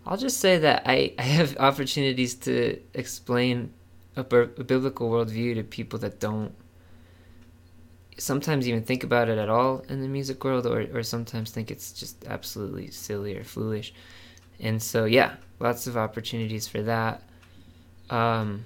[0.06, 3.72] I'll just say that I, I have opportunities to explain
[4.16, 6.56] a, a biblical worldview to people that don't
[8.18, 11.70] sometimes even think about it at all in the music world or, or sometimes think
[11.70, 13.94] it's just absolutely silly or foolish.
[14.60, 17.22] And so yeah lots of opportunities for that.
[18.10, 18.66] Um,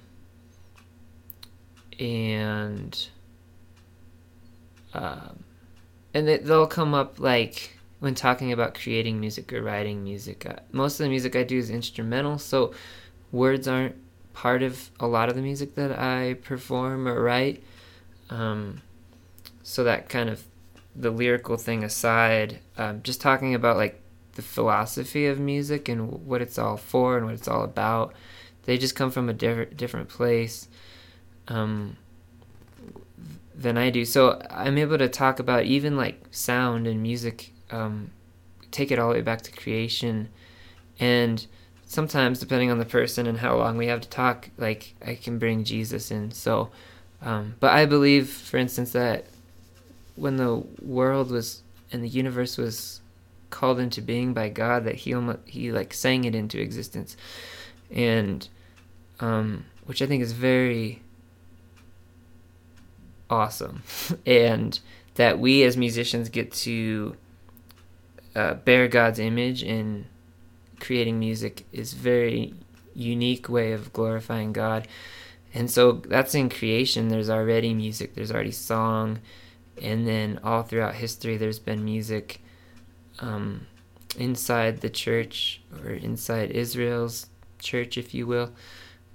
[1.98, 3.08] and
[4.94, 5.44] um,
[6.14, 10.56] and they, they'll come up like when talking about creating music or writing music uh,
[10.72, 12.72] most of the music i do is instrumental so
[13.30, 13.94] words aren't
[14.32, 17.62] part of a lot of the music that i perform or write.
[18.30, 18.80] Um,
[19.70, 20.44] so that kind of
[20.94, 24.00] the lyrical thing aside um, just talking about like
[24.34, 28.12] the philosophy of music and what it's all for and what it's all about
[28.64, 30.68] they just come from a different different place
[31.48, 31.96] um,
[33.60, 34.04] than I do.
[34.04, 38.10] So I'm able to talk about even like sound and music, um,
[38.70, 40.28] take it all the way back to creation,
[40.98, 41.46] and
[41.84, 45.38] sometimes depending on the person and how long we have to talk, like I can
[45.38, 46.30] bring Jesus in.
[46.30, 46.70] So,
[47.20, 49.26] um, but I believe, for instance, that
[50.16, 53.00] when the world was and the universe was
[53.50, 57.16] called into being by God, that he almost, he like sang it into existence,
[57.90, 58.48] and
[59.18, 61.02] um, which I think is very
[63.28, 63.82] awesome,
[64.26, 64.78] and
[65.16, 67.16] that we as musicians get to
[68.34, 70.06] uh, bear God's image in
[70.78, 72.54] creating music is very
[72.94, 74.88] unique way of glorifying God.
[75.52, 77.08] And so that's in creation.
[77.08, 78.14] There's already music.
[78.14, 79.18] There's already song,
[79.82, 82.40] and then all throughout history, there's been music
[83.20, 83.66] um,
[84.16, 87.26] inside the church or inside Israel's
[87.58, 88.50] church, if you will,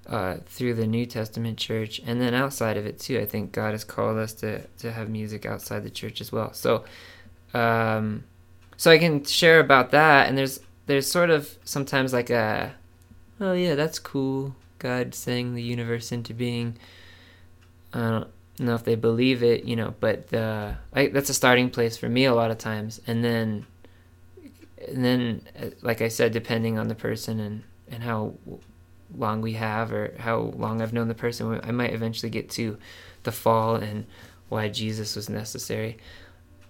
[0.08, 3.20] uh, through the New Testament church, and then outside of it too.
[3.20, 6.54] I think God has called us to to have music outside the church as well.
[6.54, 6.86] So,
[7.54, 8.24] um,
[8.78, 10.28] so I can share about that.
[10.28, 12.74] And there's there's sort of sometimes like a,
[13.40, 14.56] oh yeah, that's cool.
[14.80, 16.78] God sang the universe into being.
[17.94, 18.28] I don't
[18.60, 22.10] know if they believe it, you know, but the I, that's a starting place for
[22.10, 23.66] me a lot of times, and then,
[24.88, 28.34] and then, uh, like I said, depending on the person and and how
[29.16, 32.78] long we have or how long I've known the person, I might eventually get to
[33.24, 34.06] the fall and
[34.50, 35.98] why Jesus was necessary.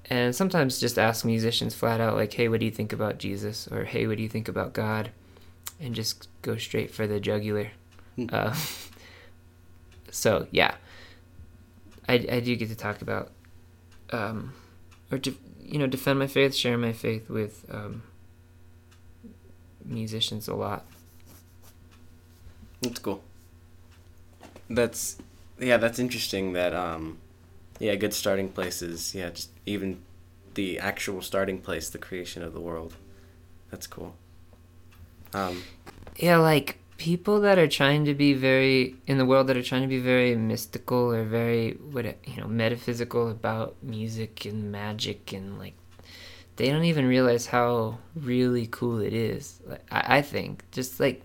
[0.09, 3.67] And sometimes just ask musicians flat out, like, hey, what do you think about Jesus?
[3.67, 5.11] Or hey, what do you think about God?
[5.79, 7.71] And just go straight for the jugular.
[8.15, 8.27] Hmm.
[8.31, 8.55] uh,
[10.11, 10.75] so, yeah.
[12.07, 13.31] I, I do get to talk about,
[14.11, 14.53] um,
[15.11, 18.03] or, to, you know, defend my faith, share my faith with um,
[19.83, 20.85] musicians a lot.
[22.81, 23.23] That's cool.
[24.69, 25.17] That's
[25.59, 26.53] yeah, that's interesting.
[26.53, 27.17] That um,
[27.79, 29.15] yeah, good starting places.
[29.15, 30.01] Yeah, just even
[30.55, 32.93] the actual starting place, the creation of the world.
[33.71, 34.15] That's cool.
[35.33, 35.63] Um,
[36.17, 39.81] yeah, like people that are trying to be very in the world that are trying
[39.81, 45.59] to be very mystical or very what you know metaphysical about music and magic and
[45.59, 45.73] like
[46.55, 49.59] they don't even realize how really cool it is.
[49.65, 51.21] Like, I, I think just like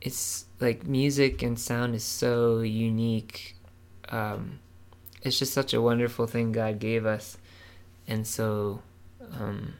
[0.00, 3.56] it's like music and sound is so unique.
[4.08, 4.60] Um,
[5.22, 7.38] it's just such a wonderful thing God gave us,
[8.06, 8.82] and so
[9.40, 9.74] um,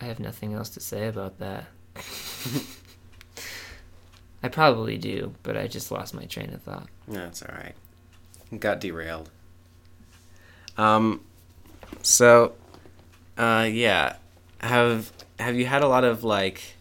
[0.00, 1.66] I have nothing else to say about that.
[4.42, 6.88] I probably do, but I just lost my train of thought.
[7.08, 7.74] That's all right.
[8.60, 9.30] Got derailed.
[10.76, 11.22] Um,
[12.02, 12.52] so,
[13.38, 14.16] uh, yeah,
[14.60, 16.76] have have you had a lot of like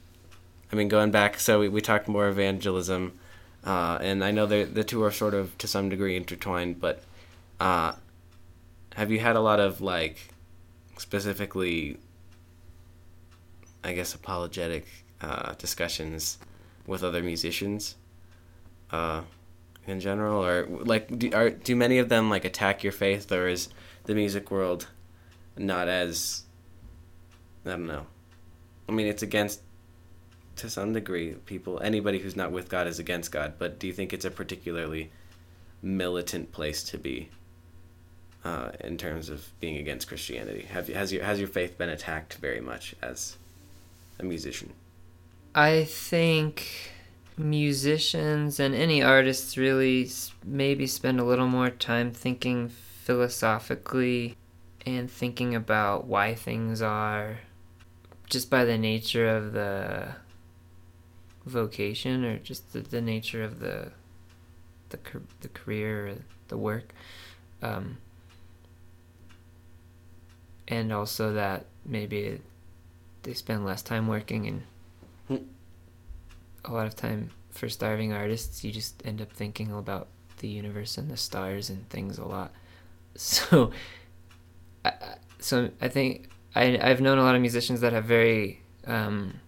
[0.71, 3.17] I mean, going back, so we, we talked more evangelism,
[3.63, 7.01] uh, and I know the two are sort of to some degree intertwined, but
[7.59, 7.93] uh,
[8.95, 10.33] have you had a lot of like
[10.97, 11.97] specifically,
[13.85, 14.85] I guess, apologetic
[15.21, 16.39] uh, discussions
[16.87, 17.95] with other musicians
[18.91, 19.21] uh,
[19.87, 23.47] in general, or like do, are, do many of them like attack your faith, or
[23.47, 23.69] is
[24.05, 24.87] the music world
[25.57, 26.43] not as
[27.65, 28.05] I don't know.
[28.89, 29.61] I mean, it's against
[30.57, 33.53] to some degree, people, anybody who's not with God is against God.
[33.57, 35.11] But do you think it's a particularly
[35.81, 37.29] militant place to be
[38.43, 40.63] uh, in terms of being against Christianity?
[40.71, 43.37] Have has your has your faith been attacked very much as
[44.19, 44.73] a musician?
[45.53, 46.91] I think
[47.37, 50.09] musicians and any artists really
[50.43, 54.37] maybe spend a little more time thinking philosophically
[54.85, 57.39] and thinking about why things are
[58.29, 60.07] just by the nature of the
[61.45, 63.91] vocation or just the, the nature of the
[64.89, 64.99] the
[65.41, 66.15] the career or
[66.47, 66.93] the work
[67.61, 67.97] um,
[70.67, 72.39] and also that maybe
[73.25, 74.61] they spend less time working and
[75.27, 75.45] hmm.
[76.63, 80.07] a lot of time for starving artists you just end up thinking about
[80.37, 82.51] the universe and the stars and things a lot
[83.15, 83.71] so
[84.83, 84.91] I,
[85.39, 89.39] so I think I I've known a lot of musicians that have very um,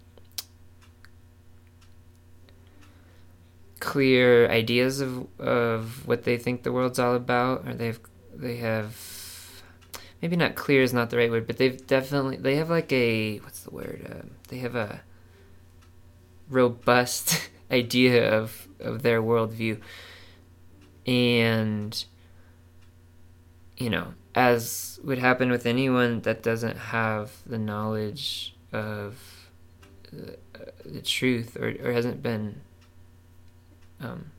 [3.80, 8.00] clear ideas of of what they think the world's all about, or they've
[8.36, 8.96] they have
[10.22, 13.38] maybe not clear is not the right word, but they've definitely they have like a
[13.40, 14.08] what's the word?
[14.10, 15.02] Uh, they have a
[16.50, 19.80] robust idea of of their worldview,
[21.06, 22.06] and
[23.78, 29.20] you know, as would happen with anyone that doesn't have the knowledge of
[30.12, 32.62] the, uh, the truth or, or hasn't been
[34.00, 34.32] um,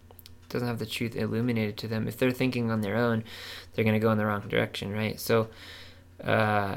[0.48, 3.24] doesn't have the truth illuminated to them, if they're thinking on their own,
[3.72, 5.18] they're going to go in the wrong direction, right?
[5.20, 5.48] So,
[6.22, 6.76] uh,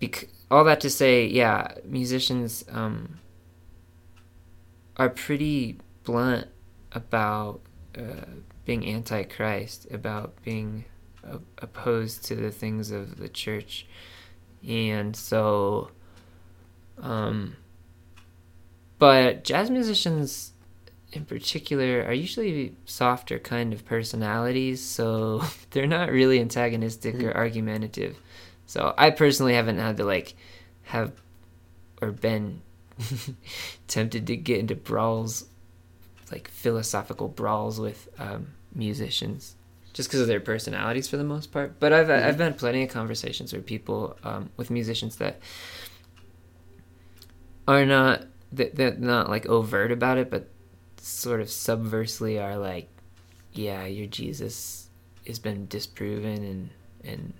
[0.00, 3.20] bec- all that to say, yeah, musicians um,
[4.96, 6.48] are pretty blunt
[6.92, 7.60] about
[7.96, 8.26] uh,
[8.64, 10.84] being anti-Christ, about being
[11.26, 13.86] uh, opposed to the things of the church,
[14.66, 15.90] and so,
[17.00, 17.56] um,
[18.98, 20.51] but jazz musicians
[21.12, 28.16] in particular are usually softer kind of personalities, so they're not really antagonistic or argumentative.
[28.66, 30.34] So I personally haven't had to like
[30.84, 31.12] have
[32.00, 32.62] or been
[33.88, 35.46] tempted to get into brawls,
[36.30, 39.54] like philosophical brawls with um, musicians,
[39.92, 41.78] just because of their personalities for the most part.
[41.78, 42.24] But I've Mhm.
[42.24, 45.40] I've had plenty of conversations with people um, with musicians that
[47.68, 50.48] are not that they're not like overt about it, but
[51.02, 52.88] sort of subversely are like,
[53.52, 54.88] yeah, your Jesus
[55.26, 56.70] has been disproven and
[57.04, 57.34] and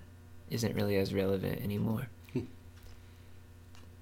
[0.50, 2.08] isn't really as relevant anymore.
[2.32, 2.40] Hmm.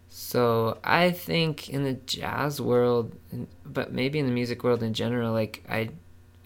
[0.08, 3.14] so I think in the jazz world,
[3.64, 5.90] but maybe in the music world in general, like I,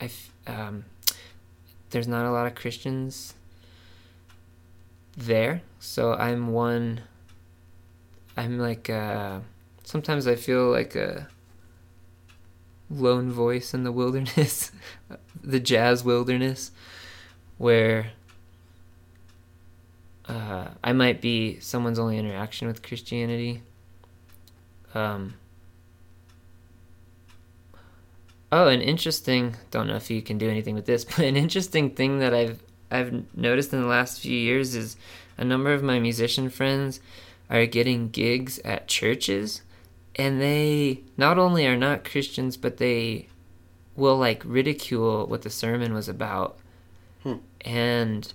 [0.01, 0.11] I,
[0.47, 0.85] um,
[1.91, 3.35] there's not a lot of Christians
[5.17, 5.63] there.
[5.79, 7.03] So I'm one.
[8.37, 9.39] I'm like uh,
[9.85, 11.29] sometimes I feel like a
[13.01, 14.71] lone voice in the wilderness,
[15.43, 16.71] the jazz wilderness,
[17.59, 18.13] where
[20.27, 23.63] uh, I might be someone's only interaction with Christianity.
[24.95, 25.35] Um,
[28.51, 29.57] oh, an interesting.
[29.71, 32.63] Don't know if you can do anything with this, but an interesting thing that I've
[32.91, 34.97] I've noticed in the last few years is
[35.37, 37.01] a number of my musician friends
[37.51, 39.63] are getting gigs at churches,
[40.17, 43.29] and they not only are not Christians, but they
[43.97, 46.59] will like ridicule what the sermon was about,
[47.23, 47.37] Hmm.
[47.63, 48.33] and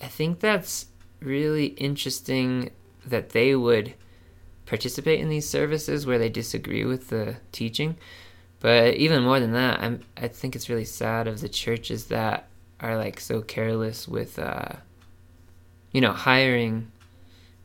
[0.00, 0.86] I think that's
[1.20, 2.70] really interesting
[3.06, 3.94] that they would
[4.66, 7.96] participate in these services where they disagree with the teaching.
[8.60, 12.48] But even more than that, I'm I think it's really sad of the churches that
[12.80, 14.72] are like so careless with uh
[15.92, 16.90] you know, hiring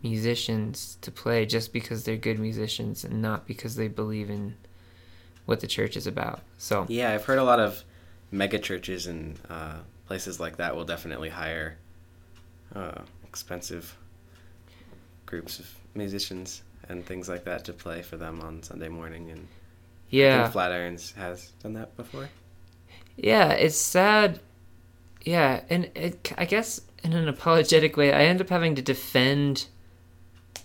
[0.04, 4.56] musicians to play just because they're good musicians and not because they believe in
[5.46, 6.42] what the church is about.
[6.58, 7.84] So Yeah, I've heard a lot of
[8.32, 9.78] mega churches and uh,
[10.08, 11.78] places like that will definitely hire
[12.76, 13.96] uh, expensive
[15.26, 19.30] groups of musicians and things like that to play for them on Sunday morning.
[19.32, 19.46] And I
[20.10, 20.44] yeah.
[20.44, 22.30] think Flatirons has done that before.
[23.16, 24.40] Yeah, it's sad.
[25.24, 29.68] Yeah, and it, I guess in an apologetic way, I end up having to defend,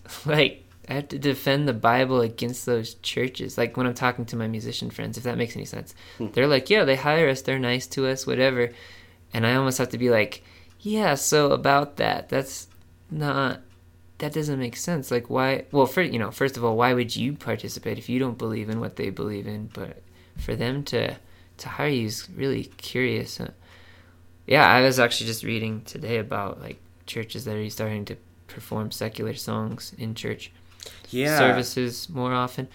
[0.26, 3.58] like, I have to defend the Bible against those churches.
[3.58, 6.28] Like when I'm talking to my musician friends, if that makes any sense, Hmm.
[6.32, 8.70] they're like, "Yeah, they hire us, they're nice to us, whatever,"
[9.32, 10.42] and I almost have to be like,
[10.80, 12.68] "Yeah, so about that, that's
[13.10, 13.62] not."
[14.18, 15.10] That doesn't make sense.
[15.10, 15.66] Like, why?
[15.72, 18.70] Well, for you know, first of all, why would you participate if you don't believe
[18.70, 19.68] in what they believe in?
[19.74, 20.02] But
[20.38, 21.16] for them to
[21.58, 23.38] to hire you is really curious.
[24.46, 28.16] Yeah, I was actually just reading today about like churches that are starting to
[28.58, 30.42] perform secular songs in church
[31.10, 31.38] Yeah.
[31.38, 32.68] services more often,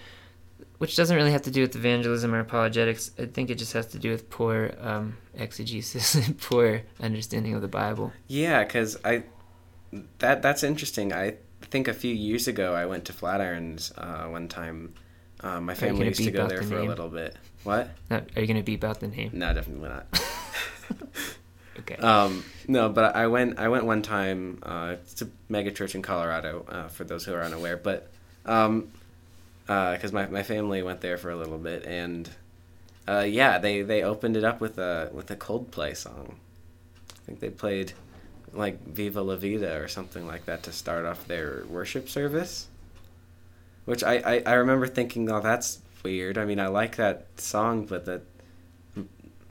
[0.81, 3.03] which doesn't really have to do with evangelism or apologetics.
[3.17, 4.57] I think it just has to do with poor
[4.89, 5.05] um,
[5.45, 8.11] exegesis and poor understanding of the Bible.
[8.27, 9.23] Yeah, because I
[10.19, 11.07] that that's interesting.
[11.13, 11.35] I
[11.73, 14.93] think a few years ago I went to Flatirons uh, one time.
[15.43, 17.35] Uh, my family used to go there the for a little bit.
[17.63, 17.89] What?
[18.09, 19.31] Now, are you gonna beep out the name?
[19.33, 20.05] No, definitely not.
[21.81, 21.95] Okay.
[21.95, 23.59] um, no, but I went.
[23.59, 24.59] I went one time.
[24.63, 26.65] Uh, a mega church in Colorado.
[26.67, 28.09] Uh, for those who are unaware, but
[28.45, 28.91] um,
[29.65, 32.29] because my my family went there for a little bit, and
[33.07, 36.35] uh, yeah, they they opened it up with a with a Coldplay song.
[37.09, 37.93] I think they played
[38.53, 42.67] like "Viva La Vida" or something like that to start off their worship service.
[43.85, 46.37] Which I, I, I remember thinking, oh, that's weird.
[46.37, 48.21] I mean, I like that song, but that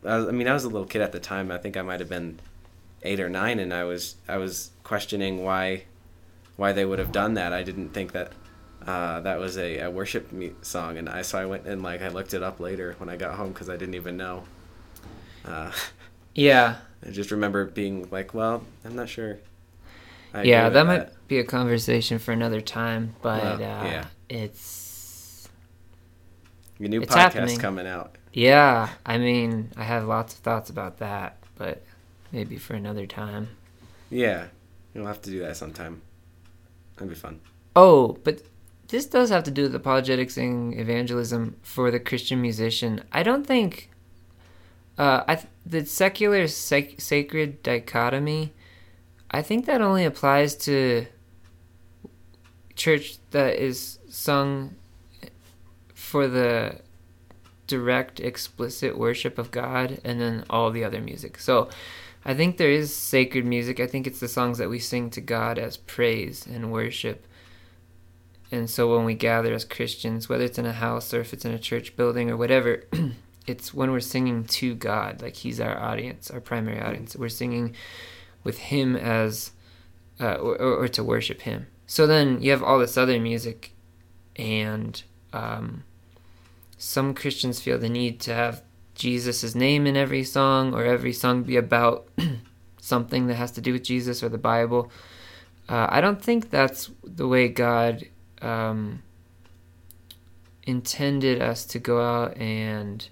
[0.04, 1.50] I, was, I mean, I was a little kid at the time.
[1.50, 2.40] I think I might have been
[3.02, 5.84] eight or nine, and I was I was questioning why
[6.56, 7.52] why they would have done that.
[7.52, 8.32] I didn't think that
[8.86, 12.02] uh, that was a, a worship me- song, and I so I went and like
[12.02, 14.44] I looked it up later when I got home because I didn't even know.
[15.44, 15.70] Uh,
[16.34, 16.76] yeah,
[17.06, 19.38] I just remember being like, well, I'm not sure.
[20.32, 24.04] I yeah, with that might be a conversation for another time, but Well, uh, yeah.
[24.28, 25.48] it's
[26.78, 27.58] Your new it's podcast happening.
[27.58, 28.16] coming out.
[28.32, 31.82] Yeah, I mean, I have lots of thoughts about that, but
[32.32, 33.48] maybe for another time.
[34.10, 34.46] Yeah,
[34.94, 36.02] you'll have to do that sometime.
[36.96, 37.40] That'd be fun.
[37.74, 38.42] Oh, but
[38.88, 43.02] this does have to do with apologetics and evangelism for the Christian musician.
[43.12, 43.90] I don't think
[44.98, 48.52] uh, I th- the secular sac- sacred dichotomy.
[49.30, 51.06] I think that only applies to
[52.74, 54.74] church that is sung
[55.94, 56.80] for the
[57.70, 61.38] direct explicit worship of God and then all the other music.
[61.38, 61.70] So
[62.24, 63.78] I think there is sacred music.
[63.78, 67.26] I think it's the songs that we sing to God as praise and worship.
[68.50, 71.44] And so when we gather as Christians, whether it's in a house or if it's
[71.44, 72.82] in a church building or whatever,
[73.46, 77.14] it's when we're singing to God, like He's our audience, our primary audience.
[77.14, 77.76] We're singing
[78.42, 79.52] with Him as,
[80.18, 81.68] uh, or, or, to worship Him.
[81.86, 83.72] So then you have all this other music,
[84.36, 85.00] and
[85.32, 85.84] um,
[86.80, 88.62] some Christians feel the need to have
[88.94, 92.08] Jesus' name in every song, or every song be about
[92.80, 94.90] something that has to do with Jesus or the Bible.
[95.68, 98.06] Uh, I don't think that's the way God
[98.40, 99.02] um,
[100.62, 103.06] intended us to go out and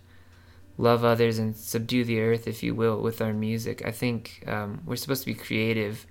[0.79, 3.85] love others and subdue the earth, if you will, with our music.
[3.85, 6.07] I think um, we're supposed to be creative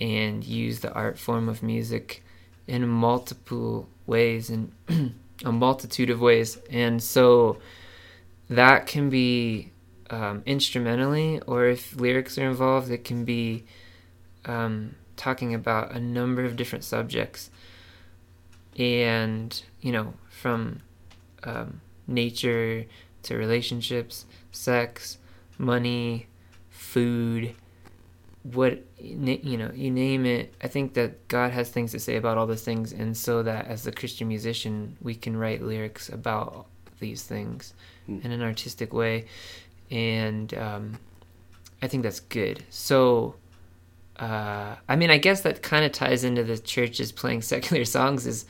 [0.00, 2.24] and use the art form of music
[2.66, 4.72] in multiple ways and
[5.44, 6.58] a multitude of ways.
[6.70, 7.58] And so
[8.50, 9.72] that can be
[10.10, 13.64] um, instrumentally, or if lyrics are involved, it can be
[14.46, 17.50] um, talking about a number of different subjects.
[18.78, 20.82] And, you know, from
[21.44, 22.86] um, nature
[23.24, 25.18] to relationships, sex,
[25.58, 26.28] money,
[26.70, 27.54] food,
[28.42, 30.54] what you know, you name it.
[30.62, 33.66] I think that God has things to say about all those things, and so that
[33.66, 36.66] as a Christian musician, we can write lyrics about
[37.00, 37.74] these things
[38.08, 38.24] mm.
[38.24, 39.26] in an artistic way,
[39.90, 40.98] and um,
[41.82, 42.64] I think that's good.
[42.70, 43.34] So.
[44.16, 48.26] Uh, I mean, I guess that kind of ties into the churches playing secular songs.
[48.26, 48.46] Is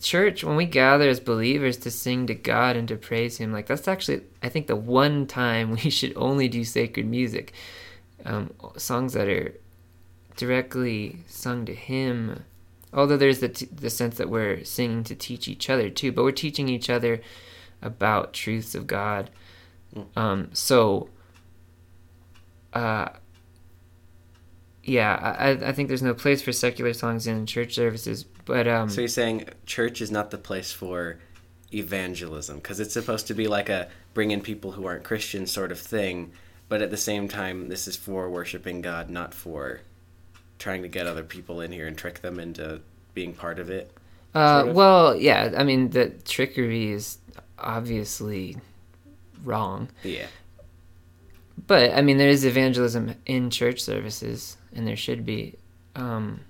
[0.00, 3.66] church when we gather as believers to sing to God and to praise Him, like
[3.66, 7.52] that's actually I think the one time we should only do sacred music,
[8.24, 9.54] um, songs that are
[10.36, 12.44] directly sung to Him.
[12.92, 16.24] Although there's the t- the sense that we're singing to teach each other too, but
[16.24, 17.20] we're teaching each other
[17.82, 19.30] about truths of God.
[20.16, 21.08] Um, so,
[22.72, 23.08] uh,
[24.82, 28.24] yeah, I, I think there's no place for secular songs in church services.
[28.44, 31.18] But um, so you're saying church is not the place for
[31.72, 35.70] evangelism because it's supposed to be like a bring in people who aren't Christian sort
[35.70, 36.32] of thing,
[36.70, 39.80] but at the same time, this is for worshiping God, not for
[40.60, 42.80] trying to get other people in here and trick them into
[43.12, 43.92] being part of it.
[44.36, 44.76] Uh, of?
[44.76, 45.50] Well, yeah.
[45.56, 47.18] I mean, the trickery is
[47.58, 48.56] obviously
[49.42, 49.88] wrong.
[50.04, 50.26] Yeah.
[51.66, 55.56] But I mean, there is evangelism in church services and there should be.
[55.96, 56.42] Um,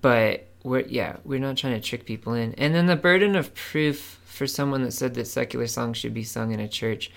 [0.00, 2.54] but we're yeah, we're not trying to trick people in.
[2.54, 6.24] And then the burden of proof for someone that said that secular songs should be
[6.24, 7.10] sung in a church,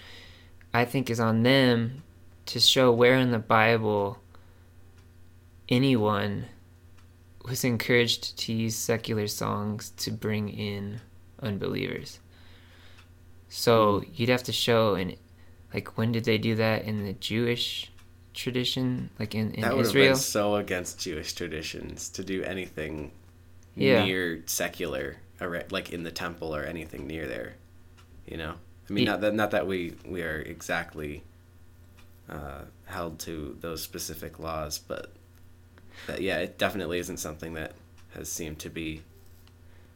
[0.73, 2.03] I think is on them
[2.47, 4.17] to show where in the Bible
[5.69, 6.47] anyone
[7.45, 10.99] was encouraged to use secular songs to bring in
[11.41, 12.19] unbelievers.
[13.47, 14.11] So hmm.
[14.13, 15.15] you'd have to show an
[15.73, 17.89] like when did they do that in the Jewish
[18.33, 20.07] tradition, like in, in that would Israel?
[20.07, 23.13] Have been so against Jewish traditions to do anything
[23.77, 24.03] yeah.
[24.03, 25.19] near secular,
[25.71, 27.55] like in the temple or anything near there.
[28.25, 28.53] You know,
[28.89, 29.11] I mean, yeah.
[29.11, 31.23] not that not that we we are exactly
[32.29, 35.11] uh, held to those specific laws, but
[36.07, 37.73] that, yeah, it definitely isn't something that
[38.13, 39.01] has seemed to be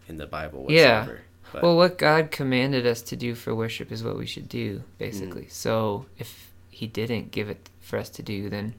[0.08, 1.14] in the Bible whatsoever.
[1.14, 1.22] Yeah.
[1.54, 4.84] But, well, what God commanded us to do for worship is what we should do,
[4.98, 5.44] basically.
[5.44, 5.52] Mm.
[5.52, 8.74] So if He didn't give it for us to do, then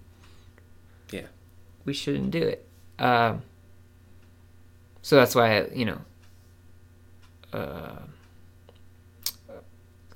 [1.10, 1.26] yeah,
[1.84, 2.66] we shouldn't do it.
[2.98, 3.42] Um,
[5.00, 6.00] so that's why you know,
[7.52, 8.00] uh,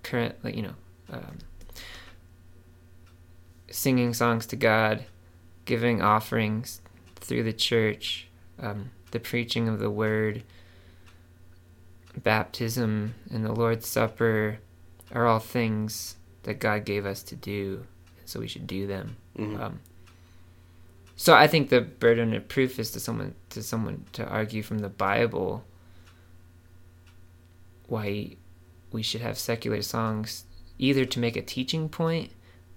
[0.03, 0.75] current like you know,
[1.13, 1.39] um,
[3.71, 5.05] singing songs to God,
[5.65, 6.81] giving offerings
[7.17, 8.29] through the church,
[8.61, 10.43] um, the preaching of the word
[12.17, 14.59] baptism and the Lord's Supper
[15.13, 17.87] are all things that God gave us to do,
[18.25, 19.17] so we should do them.
[19.39, 19.63] Mm-hmm.
[19.63, 19.81] Um,
[21.17, 24.81] so I think the burden of proof is to someone to someone to argue from
[24.81, 25.65] the Bible
[27.93, 28.37] why
[28.91, 30.45] we should have secular songs,
[30.79, 32.31] either to make a teaching point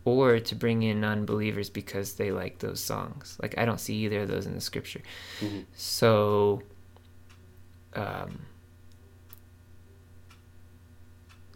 [0.04, 3.38] or to bring in non-believers because they like those songs.
[3.42, 5.02] Like I don't see either of those in the scripture.
[5.42, 5.62] Mm-hmm.
[5.76, 6.62] So.
[7.94, 8.40] Um,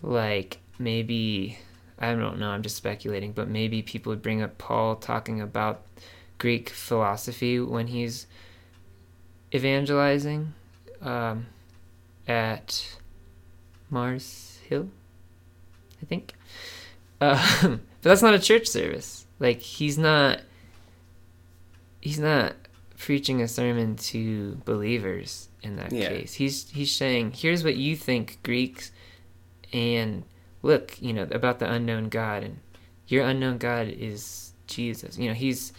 [0.02, 1.60] like maybe
[1.98, 5.86] I don't know, I'm just speculating, but maybe people would bring up Paul talking about
[6.38, 8.26] Greek philosophy when he's
[9.54, 10.54] evangelizing
[11.02, 11.48] um,
[12.26, 12.98] at
[13.90, 14.90] Mars Hill,
[16.02, 16.34] I think.
[17.22, 19.26] Uh, but that's not a church service.
[19.40, 20.42] Like he's not
[22.02, 22.56] he's not
[22.98, 26.10] preaching a sermon to believers in that yeah.
[26.10, 26.34] case.
[26.34, 28.92] He's he's saying, here's what you think Greeks
[29.72, 30.24] and
[30.62, 32.60] look, you know, about the unknown God, and
[33.08, 35.18] your unknown God is Jesus.
[35.18, 35.74] You know, he's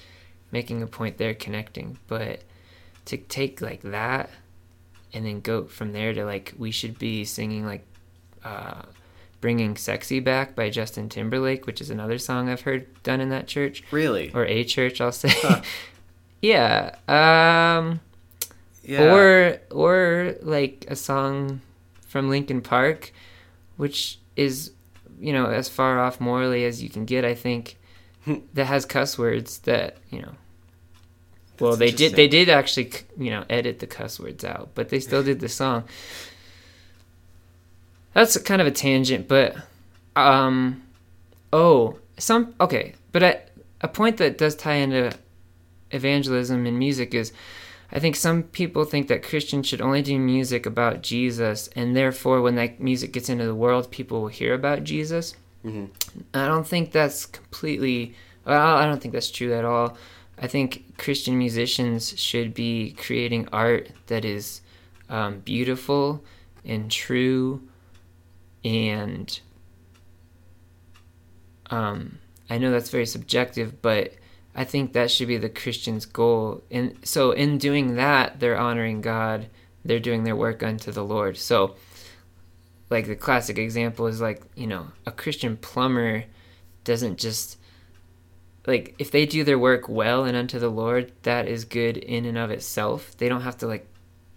[0.53, 1.99] making a point there, connecting.
[2.07, 2.43] But
[3.07, 4.31] to take like that
[5.13, 7.85] and then go from there to like we should be singing like
[8.45, 8.83] uh,
[9.41, 13.47] bringing sexy back by justin timberlake which is another song i've heard done in that
[13.47, 14.31] church Really?
[14.35, 15.63] or a church i'll say Huh.
[16.43, 18.01] yeah um
[18.83, 19.13] Yeah.
[19.15, 21.61] or or like a song
[22.07, 23.13] from Linkin Park,
[23.77, 24.73] which is
[25.21, 27.25] you know as far off morally as you can get.
[27.25, 27.77] I think
[28.55, 30.33] that has cuss words that you know.
[31.61, 32.15] Well, they did.
[32.17, 35.49] They did actually, you know, edit the cuss words out, but they still did the
[35.49, 35.85] song.
[38.15, 39.57] That's kind of a tangent, but
[40.17, 40.83] um,
[41.53, 43.51] oh, some okay, but at
[43.81, 45.13] a point that does tie into
[45.91, 47.33] evangelism and music is
[47.93, 52.41] I think some people think that Christians should only do music about Jesus, and therefore,
[52.41, 55.35] when that music gets into the world, people will hear about Jesus.
[55.65, 55.89] Mhm.
[56.33, 58.15] I don't think that's completely.
[58.47, 59.97] Well, I don't think that's true at all.
[60.39, 64.63] I think Christian musicians should be creating art that is
[65.11, 66.25] um, beautiful
[66.65, 67.61] and true,
[68.65, 69.41] and
[71.71, 74.15] um, I know that's very subjective, but
[74.55, 76.63] I think that should be the Christian's goal.
[76.71, 79.49] And so, in doing that, they're honoring God.
[79.85, 81.37] They're doing their work unto the Lord.
[81.37, 81.77] So,
[82.91, 86.25] like the classic example is like you know a Christian plumber
[86.83, 87.57] doesn't just
[88.67, 92.25] like if they do their work well and unto the Lord, that is good in
[92.27, 93.17] and of itself.
[93.17, 93.87] They don't have to like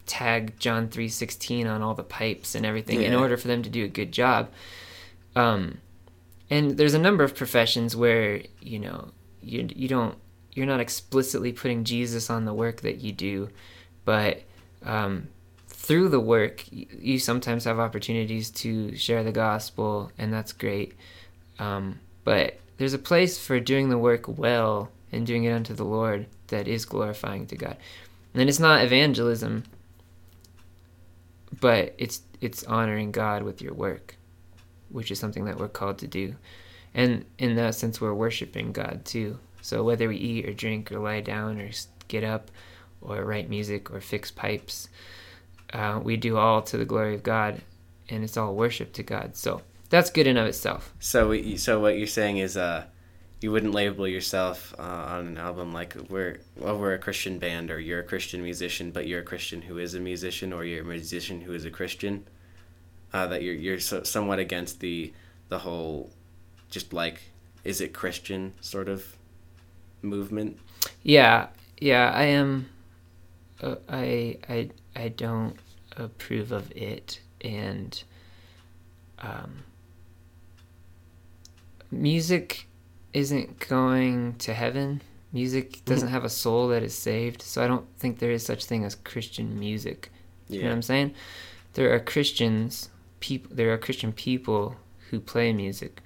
[0.06, 3.70] tag John three sixteen on all the pipes and everything in order for them to
[3.70, 4.50] do a good job.
[5.36, 5.80] Um,
[6.50, 10.16] and there's a number of professions where you know you you don't
[10.54, 13.50] you're not explicitly putting Jesus on the work that you do,
[14.06, 14.44] but
[14.84, 15.30] um,
[15.68, 20.94] through the work you, you sometimes have opportunities to share the gospel, and that's great.
[21.60, 25.86] Um, but there's a place for doing the work well and doing it unto the
[25.86, 27.78] Lord that is glorifying to God.
[28.34, 29.64] And it's not evangelism,
[31.60, 34.18] but it's it's honoring God with your work,
[34.90, 36.36] which is something that we're called to do.
[36.94, 39.40] And in that sense, we're worshiping God too.
[39.62, 41.70] So whether we eat or drink or lie down or
[42.08, 42.52] get up
[43.02, 44.90] or write music or fix pipes,
[45.74, 47.62] uh, we do all to the glory of God,
[48.10, 49.36] and it's all worship to God.
[49.36, 50.94] So that's good in of itself.
[51.00, 52.86] So, we- so what you're saying is, uh,
[53.44, 57.70] you wouldn't label yourself uh, on an album like we're well, we're a Christian band
[57.70, 60.82] or you're a Christian musician, but you're a Christian who is a musician, or you're
[60.82, 62.26] a musician who is a Christian.
[63.12, 65.14] Uh, that you're you're so, somewhat against the
[65.50, 66.10] the whole,
[66.70, 67.22] just like,
[67.64, 69.06] is it Christian sort of
[70.04, 70.60] movement.
[71.02, 71.48] Yeah,
[71.80, 72.70] yeah, I am.
[73.62, 75.58] Uh, I I I don't
[75.98, 78.04] approve of it, and
[79.20, 79.64] um,
[81.92, 82.68] music
[83.14, 85.02] isn't going to heaven.
[85.32, 88.66] Music doesn't have a soul that is saved, so I don't think there is such
[88.66, 90.12] thing as Christian music.
[90.48, 91.14] You know what I'm saying?
[91.74, 92.90] There are Christians,
[93.20, 93.50] people.
[93.56, 94.76] There are Christian people
[95.10, 96.02] who play music.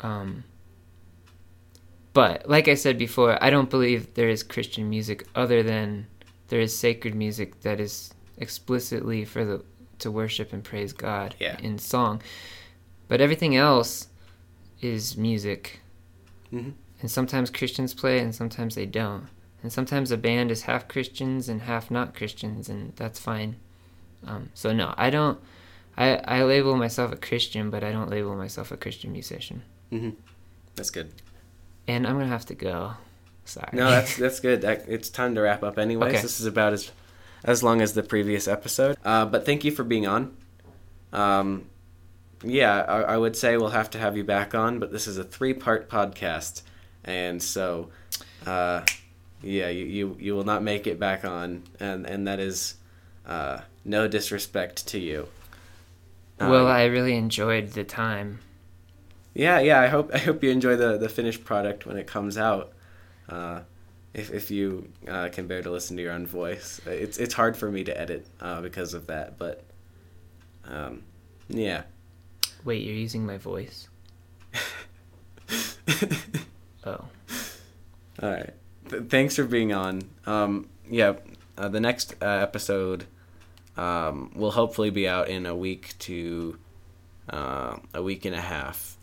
[0.00, 0.44] Um,
[2.12, 6.06] but like I said before, I don't believe there is Christian music other than
[6.48, 9.64] there is sacred music that is explicitly for the
[10.00, 11.56] to worship and praise God Yeah.
[11.60, 12.20] in song.
[13.06, 14.08] But everything else
[14.82, 15.80] is music.
[16.52, 16.72] Mhm.
[17.00, 19.28] And sometimes Christians play and sometimes they don't.
[19.62, 23.56] And sometimes a band is half Christians and half not Christians and that's fine.
[24.26, 25.38] Um, so no, I don't
[25.96, 29.62] I, I label myself a Christian, but I don't label myself a Christian musician.
[29.90, 30.10] hmm
[30.74, 31.12] That's good.
[31.86, 32.94] And I'm gonna have to go.
[33.44, 33.68] Sorry.
[33.72, 34.62] No, that's that's good.
[34.62, 36.12] That, it's time to wrap up, anyways.
[36.14, 36.22] Okay.
[36.22, 36.90] This is about as
[37.44, 38.96] as long as the previous episode.
[39.04, 40.36] Uh, but thank you for being on.
[41.12, 41.68] Um,
[42.42, 45.18] yeah, I, I would say we'll have to have you back on, but this is
[45.18, 46.62] a three part podcast,
[47.04, 47.90] and so,
[48.46, 48.82] uh,
[49.42, 52.76] yeah, you, you you will not make it back on, and and that is
[53.26, 55.28] uh, no disrespect to you.
[56.40, 58.40] Uh, well, I really enjoyed the time.
[59.34, 59.80] yeah, yeah.
[59.80, 62.72] I hope I hope you enjoy the the finished product when it comes out.
[63.28, 63.60] Uh,
[64.14, 67.56] if if you uh, can bear to listen to your own voice, it's it's hard
[67.56, 69.38] for me to edit uh, because of that.
[69.38, 69.64] But
[70.66, 71.02] um,
[71.48, 71.82] yeah.
[72.64, 73.88] Wait, you're using my voice?
[76.84, 77.04] Oh.
[78.22, 78.50] All right.
[78.88, 80.02] Th- thanks for being on.
[80.26, 81.14] Um, yeah,
[81.56, 83.06] uh, the next uh, episode
[83.76, 86.58] um, will hopefully be out in a week to
[87.30, 88.96] uh, a week and a half.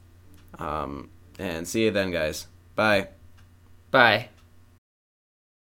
[0.57, 2.47] Um, and see you then, guys.
[2.76, 3.07] Bye.
[3.91, 4.30] Bye.